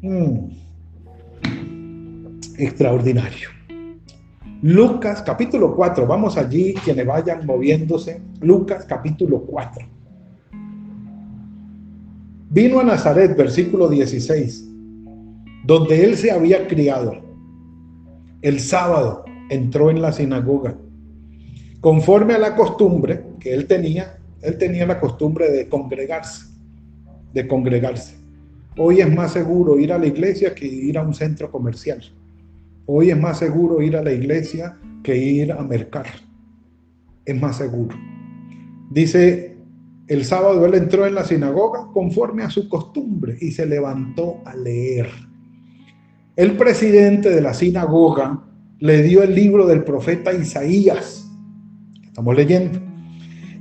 Mm. 0.02 0.50
Extraordinario. 2.58 3.50
Lucas 4.62 5.22
capítulo 5.22 5.76
4, 5.76 6.08
vamos 6.08 6.38
allí, 6.38 6.74
quienes 6.74 7.06
vayan 7.06 7.46
moviéndose. 7.46 8.22
Lucas 8.40 8.86
capítulo 8.86 9.42
4. 9.42 9.86
Vino 12.50 12.80
a 12.80 12.84
Nazaret, 12.84 13.36
versículo 13.36 13.90
16, 13.90 14.70
donde 15.66 16.06
él 16.06 16.16
se 16.16 16.32
había 16.32 16.68
criado. 16.68 17.14
El 18.42 18.60
sábado 18.60 19.26
entró 19.50 19.90
en 19.90 20.02
la 20.02 20.12
sinagoga 20.12 20.76
Conforme 21.82 22.36
a 22.36 22.38
la 22.38 22.56
costumbre, 22.56 23.24
que 23.40 23.54
él 23.54 23.66
tenía, 23.66 24.20
él 24.44 24.58
tenía 24.60 24.86
la 24.86 25.00
costumbre 25.00 25.52
de 25.52 25.68
congregarse, 25.68 26.46
de 27.34 27.48
congregarse. 27.48 28.16
Hoy 28.78 29.02
es 29.02 29.14
más 29.14 29.34
seguro 29.34 29.80
ir 29.80 29.92
a 29.92 29.98
la 29.98 30.06
iglesia 30.06 30.54
que 30.54 30.68
ir 30.68 30.98
a 31.00 31.02
un 31.02 31.16
centro 31.16 31.52
comercial. 31.52 32.02
Hoy 32.86 33.10
es 33.10 33.20
más 33.20 33.40
seguro 33.40 33.82
ir 33.82 33.98
a 33.98 34.04
la 34.04 34.14
iglesia 34.14 34.78
que 35.04 35.18
ir 35.18 35.52
a 35.52 35.64
mercar. 35.64 36.06
Es 37.26 37.42
más 37.42 37.58
seguro. 37.58 37.98
Dice, 38.92 39.58
el 40.08 40.24
sábado 40.24 40.66
él 40.66 40.76
entró 40.76 41.08
en 41.08 41.16
la 41.16 41.24
sinagoga 41.24 41.88
conforme 41.94 42.44
a 42.44 42.50
su 42.50 42.70
costumbre 42.70 43.38
y 43.42 43.52
se 43.52 43.66
levantó 43.66 44.38
a 44.46 44.56
leer. 44.56 45.10
El 46.36 46.58
presidente 46.58 47.30
de 47.30 47.42
la 47.42 47.54
sinagoga 47.54 48.44
le 48.80 49.02
dio 49.02 49.24
el 49.24 49.34
libro 49.34 49.66
del 49.66 49.84
profeta 49.84 50.32
Isaías. 50.32 51.31
Estamos 52.22 52.36
leyendo. 52.36 52.80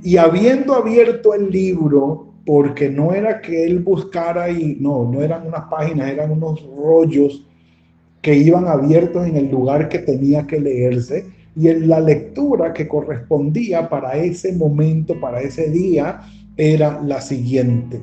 Y 0.03 0.17
habiendo 0.17 0.75
abierto 0.75 1.33
el 1.33 1.49
libro, 1.49 2.27
porque 2.45 2.91
no 2.91 3.11
era 3.11 3.41
que 3.41 3.65
él 3.65 3.79
buscara 3.79 4.51
y 4.51 4.77
no, 4.79 5.09
no 5.11 5.23
eran 5.23 5.47
unas 5.47 5.63
páginas, 5.63 6.11
eran 6.11 6.31
unos 6.31 6.63
rollos 6.77 7.43
que 8.21 8.35
iban 8.35 8.67
abiertos 8.67 9.25
en 9.25 9.35
el 9.35 9.49
lugar 9.49 9.89
que 9.89 9.97
tenía 9.97 10.45
que 10.45 10.59
leerse 10.59 11.25
y 11.55 11.69
en 11.69 11.89
la 11.89 11.99
lectura 11.99 12.71
que 12.71 12.87
correspondía 12.87 13.89
para 13.89 14.15
ese 14.15 14.53
momento, 14.53 15.19
para 15.19 15.41
ese 15.41 15.71
día, 15.71 16.21
era 16.55 17.01
la 17.01 17.19
siguiente. 17.19 17.99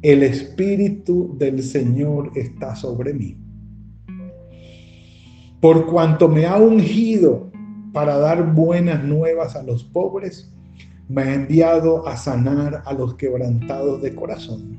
El 0.00 0.22
Espíritu 0.22 1.34
del 1.36 1.60
Señor 1.60 2.30
está 2.36 2.76
sobre 2.76 3.12
mí. 3.14 3.36
Por 5.60 5.86
cuanto 5.86 6.28
me 6.28 6.46
ha 6.46 6.56
ungido 6.56 7.52
para 7.94 8.18
dar 8.18 8.52
buenas 8.54 9.04
nuevas 9.04 9.54
a 9.54 9.62
los 9.62 9.84
pobres, 9.84 10.52
me 11.08 11.22
ha 11.22 11.34
enviado 11.34 12.06
a 12.08 12.16
sanar 12.16 12.82
a 12.84 12.92
los 12.92 13.14
quebrantados 13.14 14.02
de 14.02 14.14
corazón, 14.14 14.78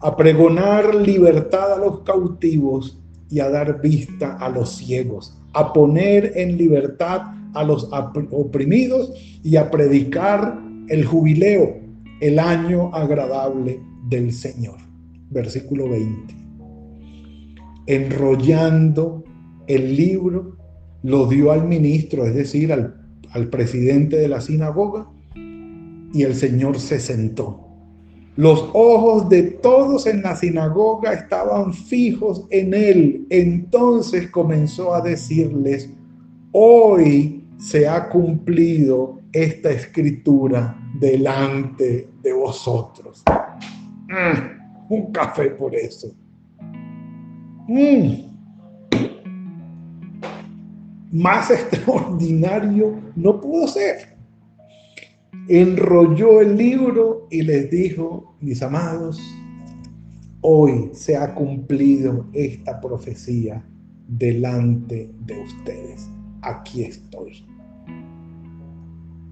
a 0.00 0.16
pregonar 0.16 0.96
libertad 0.96 1.74
a 1.74 1.78
los 1.78 2.00
cautivos 2.00 2.98
y 3.30 3.38
a 3.38 3.48
dar 3.48 3.80
vista 3.80 4.36
a 4.38 4.48
los 4.48 4.70
ciegos, 4.70 5.38
a 5.52 5.72
poner 5.72 6.32
en 6.34 6.58
libertad 6.58 7.22
a 7.54 7.62
los 7.62 7.88
oprimidos 8.32 9.12
y 9.44 9.54
a 9.56 9.70
predicar 9.70 10.60
el 10.88 11.04
jubileo, 11.04 11.78
el 12.20 12.40
año 12.40 12.92
agradable 12.94 13.80
del 14.08 14.32
Señor. 14.32 14.78
Versículo 15.30 15.88
20. 15.88 16.34
Enrollando 17.86 19.22
el 19.68 19.96
libro, 19.96 20.53
lo 21.04 21.26
dio 21.26 21.52
al 21.52 21.68
ministro, 21.68 22.26
es 22.26 22.34
decir, 22.34 22.72
al, 22.72 22.94
al 23.30 23.48
presidente 23.48 24.16
de 24.16 24.26
la 24.26 24.40
sinagoga, 24.40 25.06
y 25.36 26.22
el 26.22 26.34
Señor 26.34 26.80
se 26.80 26.98
sentó. 26.98 27.60
Los 28.36 28.70
ojos 28.72 29.28
de 29.28 29.42
todos 29.42 30.06
en 30.06 30.22
la 30.22 30.34
sinagoga 30.34 31.12
estaban 31.12 31.74
fijos 31.74 32.46
en 32.50 32.72
él. 32.72 33.26
Entonces 33.30 34.30
comenzó 34.30 34.94
a 34.94 35.02
decirles, 35.02 35.90
hoy 36.52 37.44
se 37.58 37.86
ha 37.86 38.08
cumplido 38.08 39.20
esta 39.32 39.70
escritura 39.70 40.76
delante 40.98 42.08
de 42.22 42.32
vosotros. 42.32 43.22
Mm, 44.08 44.92
un 44.94 45.12
café 45.12 45.50
por 45.50 45.74
eso. 45.74 46.08
Mm. 47.68 48.33
Más 51.14 51.50
extraordinario 51.50 53.00
no 53.16 53.40
pudo 53.40 53.66
ser 53.68 54.14
enrolló 55.48 56.40
el 56.40 56.56
libro 56.56 57.26
y 57.30 57.42
les 57.42 57.70
dijo, 57.70 58.34
mis 58.40 58.62
amados, 58.62 59.20
hoy 60.40 60.90
se 60.92 61.16
ha 61.16 61.34
cumplido 61.34 62.26
esta 62.32 62.80
profecía 62.80 63.64
delante 64.08 65.10
de 65.26 65.40
ustedes. 65.40 66.08
Aquí 66.42 66.84
estoy. 66.84 67.46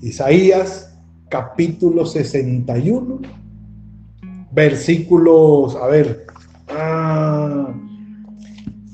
Isaías 0.00 0.98
capítulo 1.28 2.04
61, 2.04 3.20
versículos, 4.52 5.76
a 5.76 5.86
ver, 5.86 6.26
ah, 6.68 7.41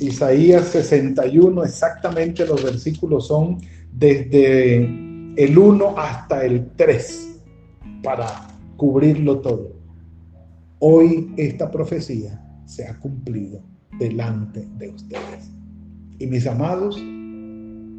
Isaías 0.01 0.69
61, 0.69 1.65
exactamente 1.65 2.47
los 2.47 2.63
versículos 2.63 3.27
son 3.27 3.59
desde 3.93 4.77
el 4.77 5.59
1 5.59 5.99
hasta 5.99 6.45
el 6.45 6.71
3 6.77 7.41
para 8.03 8.27
cubrirlo 8.77 9.41
todo. 9.41 9.73
Hoy 10.79 11.33
esta 11.37 11.69
profecía 11.71 12.41
se 12.65 12.87
ha 12.87 12.97
cumplido 12.99 13.61
delante 13.99 14.69
de 14.79 14.89
ustedes. 14.91 15.51
Y 16.21 16.27
mis 16.27 16.47
amados, 16.47 16.97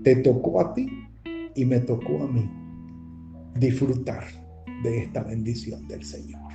te 0.03 0.15
tocó 0.17 0.61
a 0.61 0.73
ti 0.73 0.87
y 1.55 1.65
me 1.65 1.79
tocó 1.79 2.23
a 2.23 2.27
mí 2.27 2.49
disfrutar 3.59 4.23
de 4.83 5.03
esta 5.03 5.23
bendición 5.23 5.85
del 5.89 6.03
Señor. 6.03 6.49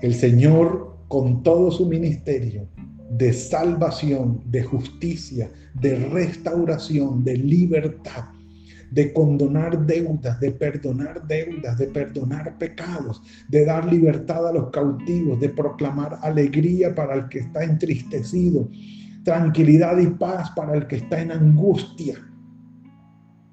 El 0.00 0.14
Señor 0.14 0.98
con 1.08 1.42
todo 1.42 1.70
su 1.70 1.86
ministerio 1.86 2.68
de 3.16 3.32
salvación, 3.32 4.42
de 4.46 4.64
justicia, 4.64 5.48
de 5.74 5.94
restauración, 6.08 7.22
de 7.22 7.36
libertad, 7.36 8.24
de 8.90 9.12
condonar 9.12 9.86
deudas, 9.86 10.40
de 10.40 10.50
perdonar 10.50 11.24
deudas, 11.28 11.78
de 11.78 11.86
perdonar 11.86 12.58
pecados, 12.58 13.22
de 13.48 13.64
dar 13.64 13.90
libertad 13.92 14.48
a 14.48 14.52
los 14.52 14.70
cautivos, 14.70 15.38
de 15.38 15.48
proclamar 15.48 16.18
alegría 16.22 16.92
para 16.92 17.14
el 17.14 17.28
que 17.28 17.38
está 17.40 17.62
entristecido, 17.62 18.68
tranquilidad 19.22 19.96
y 19.98 20.08
paz 20.08 20.50
para 20.56 20.74
el 20.74 20.88
que 20.88 20.96
está 20.96 21.20
en 21.22 21.30
angustia, 21.30 22.18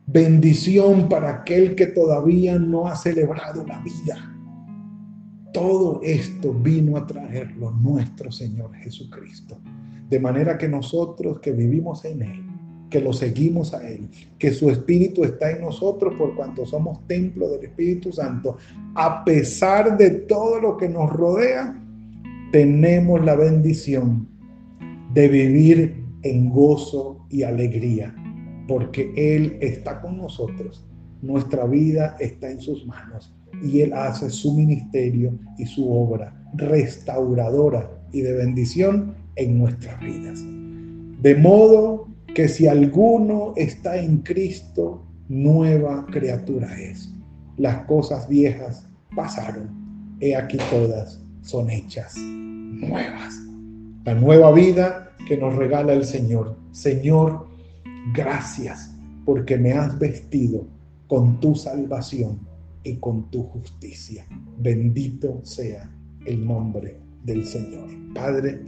bendición 0.08 1.08
para 1.08 1.30
aquel 1.30 1.76
que 1.76 1.86
todavía 1.86 2.58
no 2.58 2.88
ha 2.88 2.96
celebrado 2.96 3.64
la 3.68 3.80
vida. 3.80 4.41
Todo 5.54 6.00
esto 6.02 6.54
vino 6.54 6.96
a 6.96 7.06
traerlo 7.06 7.72
nuestro 7.72 8.32
Señor 8.32 8.74
Jesucristo. 8.76 9.58
De 10.10 10.20
manera 10.20 10.58
que 10.58 10.68
nosotros 10.68 11.40
que 11.42 11.52
vivimos 11.52 12.06
en 12.06 12.22
Él, 12.22 12.44
que 12.90 13.02
lo 13.02 13.12
seguimos 13.12 13.74
a 13.74 13.86
Él, 13.88 14.08
que 14.38 14.52
su 14.52 14.70
Espíritu 14.70 15.26
está 15.26 15.52
en 15.52 15.62
nosotros 15.62 16.14
por 16.18 16.36
cuanto 16.36 16.66
somos 16.66 17.06
templo 17.08 17.50
del 17.50 17.66
Espíritu 17.66 18.14
Santo. 18.14 18.58
A 18.96 19.26
pesar 19.26 19.98
de 19.98 20.12
todo 20.12 20.60
lo 20.62 20.78
que 20.78 20.88
nos 20.88 21.10
rodea, 21.12 21.78
tenemos 22.54 23.24
la 23.26 23.36
bendición 23.36 24.28
de 25.14 25.28
vivir 25.28 26.06
en 26.24 26.50
gozo 26.50 27.26
y 27.30 27.44
alegría, 27.44 28.16
porque 28.70 29.12
Él 29.18 29.58
está 29.60 30.02
con 30.02 30.18
nosotros. 30.18 30.86
Nuestra 31.22 31.66
vida 31.66 32.16
está 32.20 32.50
en 32.50 32.62
sus 32.62 32.86
manos 32.86 33.34
y 33.64 33.82
Él 33.82 33.94
hace 33.94 34.30
su 34.30 34.54
ministerio 34.54 35.38
y 35.58 35.66
su 35.66 35.92
obra 35.92 36.34
restauradora 36.54 37.90
y 38.12 38.22
de 38.22 38.34
bendición 38.34 39.16
en 39.36 39.58
nuestras 39.58 40.00
vidas. 40.02 40.40
De 41.22 41.36
modo 41.36 42.08
que 42.34 42.48
si 42.48 42.68
alguno 42.68 43.54
está 43.56 43.98
en 43.98 44.18
Cristo, 44.20 45.06
nueva 45.30 46.06
criatura 46.08 46.80
es. 46.80 47.14
Las 47.58 47.86
cosas 47.86 48.28
viejas 48.28 48.88
pasaron, 49.16 49.70
he 50.20 50.36
aquí 50.36 50.58
todas 50.70 51.22
son 51.42 51.70
hechas 51.70 52.16
nuevas. 52.18 53.36
La 54.04 54.16
nueva 54.16 54.52
vida 54.52 55.12
que 55.28 55.38
nos 55.38 55.56
regala 55.56 55.94
el 55.94 56.06
Señor. 56.06 56.58
Señor, 56.72 57.48
gracias 58.14 58.92
porque 59.26 59.58
me 59.58 59.74
has 59.74 59.98
vestido 60.00 60.66
con 61.08 61.40
tu 61.40 61.56
salvación 61.56 62.40
y 62.84 62.98
con 62.98 63.30
tu 63.30 63.44
justicia. 63.44 64.26
Bendito 64.60 65.40
sea 65.44 65.90
el 66.26 66.46
nombre 66.46 67.00
del 67.24 67.46
Señor. 67.46 67.90
Padre, 68.14 68.62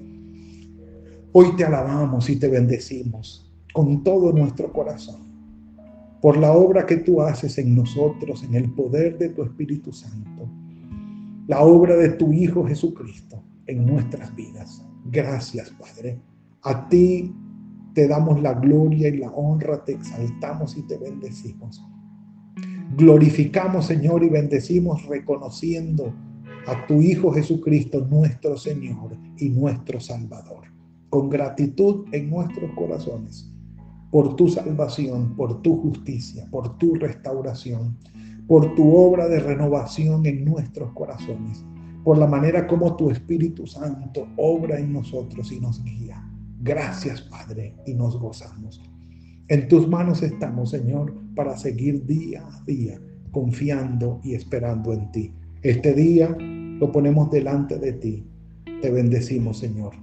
hoy 1.31 1.55
te 1.55 1.65
alabamos 1.65 2.29
y 2.29 2.37
te 2.37 2.47
bendecimos 2.47 3.51
con 3.73 4.03
todo 4.03 4.31
nuestro 4.31 4.71
corazón 4.71 5.23
por 6.21 6.37
la 6.37 6.53
obra 6.53 6.85
que 6.85 6.97
tú 6.97 7.21
haces 7.21 7.57
en 7.57 7.75
nosotros, 7.75 8.43
en 8.43 8.55
el 8.55 8.71
poder 8.71 9.17
de 9.17 9.27
tu 9.29 9.43
Espíritu 9.43 9.91
Santo, 9.91 10.47
la 11.47 11.61
obra 11.61 11.97
de 11.97 12.11
tu 12.11 12.31
Hijo 12.31 12.65
Jesucristo 12.65 13.43
en 13.67 13.85
nuestras 13.85 14.33
vidas. 14.33 14.85
Gracias, 15.11 15.69
Padre. 15.71 16.21
A 16.61 16.87
ti 16.87 17.35
te 17.93 18.07
damos 18.07 18.41
la 18.41 18.53
gloria 18.53 19.09
y 19.09 19.17
la 19.17 19.31
honra, 19.31 19.83
te 19.83 19.93
exaltamos 19.93 20.77
y 20.77 20.83
te 20.83 20.97
bendecimos. 20.97 21.83
Glorificamos, 22.95 23.85
Señor, 23.85 24.23
y 24.23 24.29
bendecimos 24.29 25.05
reconociendo 25.07 26.13
a 26.67 26.85
tu 26.87 27.01
Hijo 27.01 27.31
Jesucristo, 27.31 28.05
nuestro 28.09 28.57
Señor 28.57 29.17
y 29.37 29.49
nuestro 29.49 29.99
Salvador, 29.99 30.65
con 31.09 31.29
gratitud 31.29 32.05
en 32.11 32.29
nuestros 32.29 32.71
corazones 32.75 33.53
por 34.13 34.35
tu 34.35 34.47
salvación, 34.47 35.35
por 35.35 35.63
tu 35.63 35.75
justicia, 35.81 36.47
por 36.51 36.77
tu 36.77 36.93
restauración, 36.93 37.97
por 38.47 38.75
tu 38.75 38.95
obra 38.95 39.27
de 39.27 39.39
renovación 39.39 40.23
en 40.27 40.45
nuestros 40.45 40.91
corazones, 40.93 41.65
por 42.03 42.19
la 42.19 42.27
manera 42.27 42.67
como 42.67 42.95
tu 42.95 43.09
Espíritu 43.09 43.65
Santo 43.65 44.27
obra 44.37 44.77
en 44.77 44.93
nosotros 44.93 45.51
y 45.51 45.59
nos 45.59 45.83
guía. 45.83 46.23
Gracias, 46.61 47.21
Padre, 47.21 47.75
y 47.87 47.95
nos 47.95 48.19
gozamos. 48.19 48.79
En 49.49 49.67
tus 49.67 49.87
manos 49.87 50.23
estamos, 50.23 50.69
Señor, 50.69 51.13
para 51.35 51.57
seguir 51.57 52.05
día 52.05 52.43
a 52.47 52.63
día 52.65 52.99
confiando 53.31 54.21
y 54.23 54.35
esperando 54.35 54.93
en 54.93 55.11
ti. 55.11 55.33
Este 55.63 55.93
día 55.93 56.35
lo 56.39 56.91
ponemos 56.91 57.29
delante 57.29 57.77
de 57.77 57.93
ti. 57.93 58.25
Te 58.81 58.89
bendecimos, 58.89 59.57
Señor. 59.57 59.93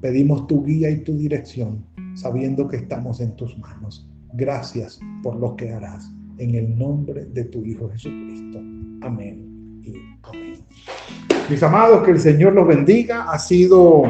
Pedimos 0.00 0.46
tu 0.46 0.64
guía 0.64 0.90
y 0.90 0.98
tu 0.98 1.16
dirección, 1.16 1.84
sabiendo 2.14 2.68
que 2.68 2.76
estamos 2.76 3.20
en 3.20 3.34
tus 3.36 3.58
manos. 3.58 4.08
Gracias 4.34 5.00
por 5.22 5.36
lo 5.36 5.56
que 5.56 5.72
harás. 5.72 6.08
En 6.38 6.54
el 6.54 6.78
nombre 6.78 7.24
de 7.24 7.44
tu 7.44 7.64
Hijo 7.64 7.88
Jesucristo. 7.88 8.58
Amén 9.00 9.80
y 9.82 9.94
amén. 10.22 10.58
Mis 11.48 11.62
amados, 11.62 12.04
que 12.04 12.10
el 12.10 12.20
Señor 12.20 12.52
los 12.52 12.66
bendiga. 12.66 13.30
Ha 13.30 13.38
sido 13.38 14.02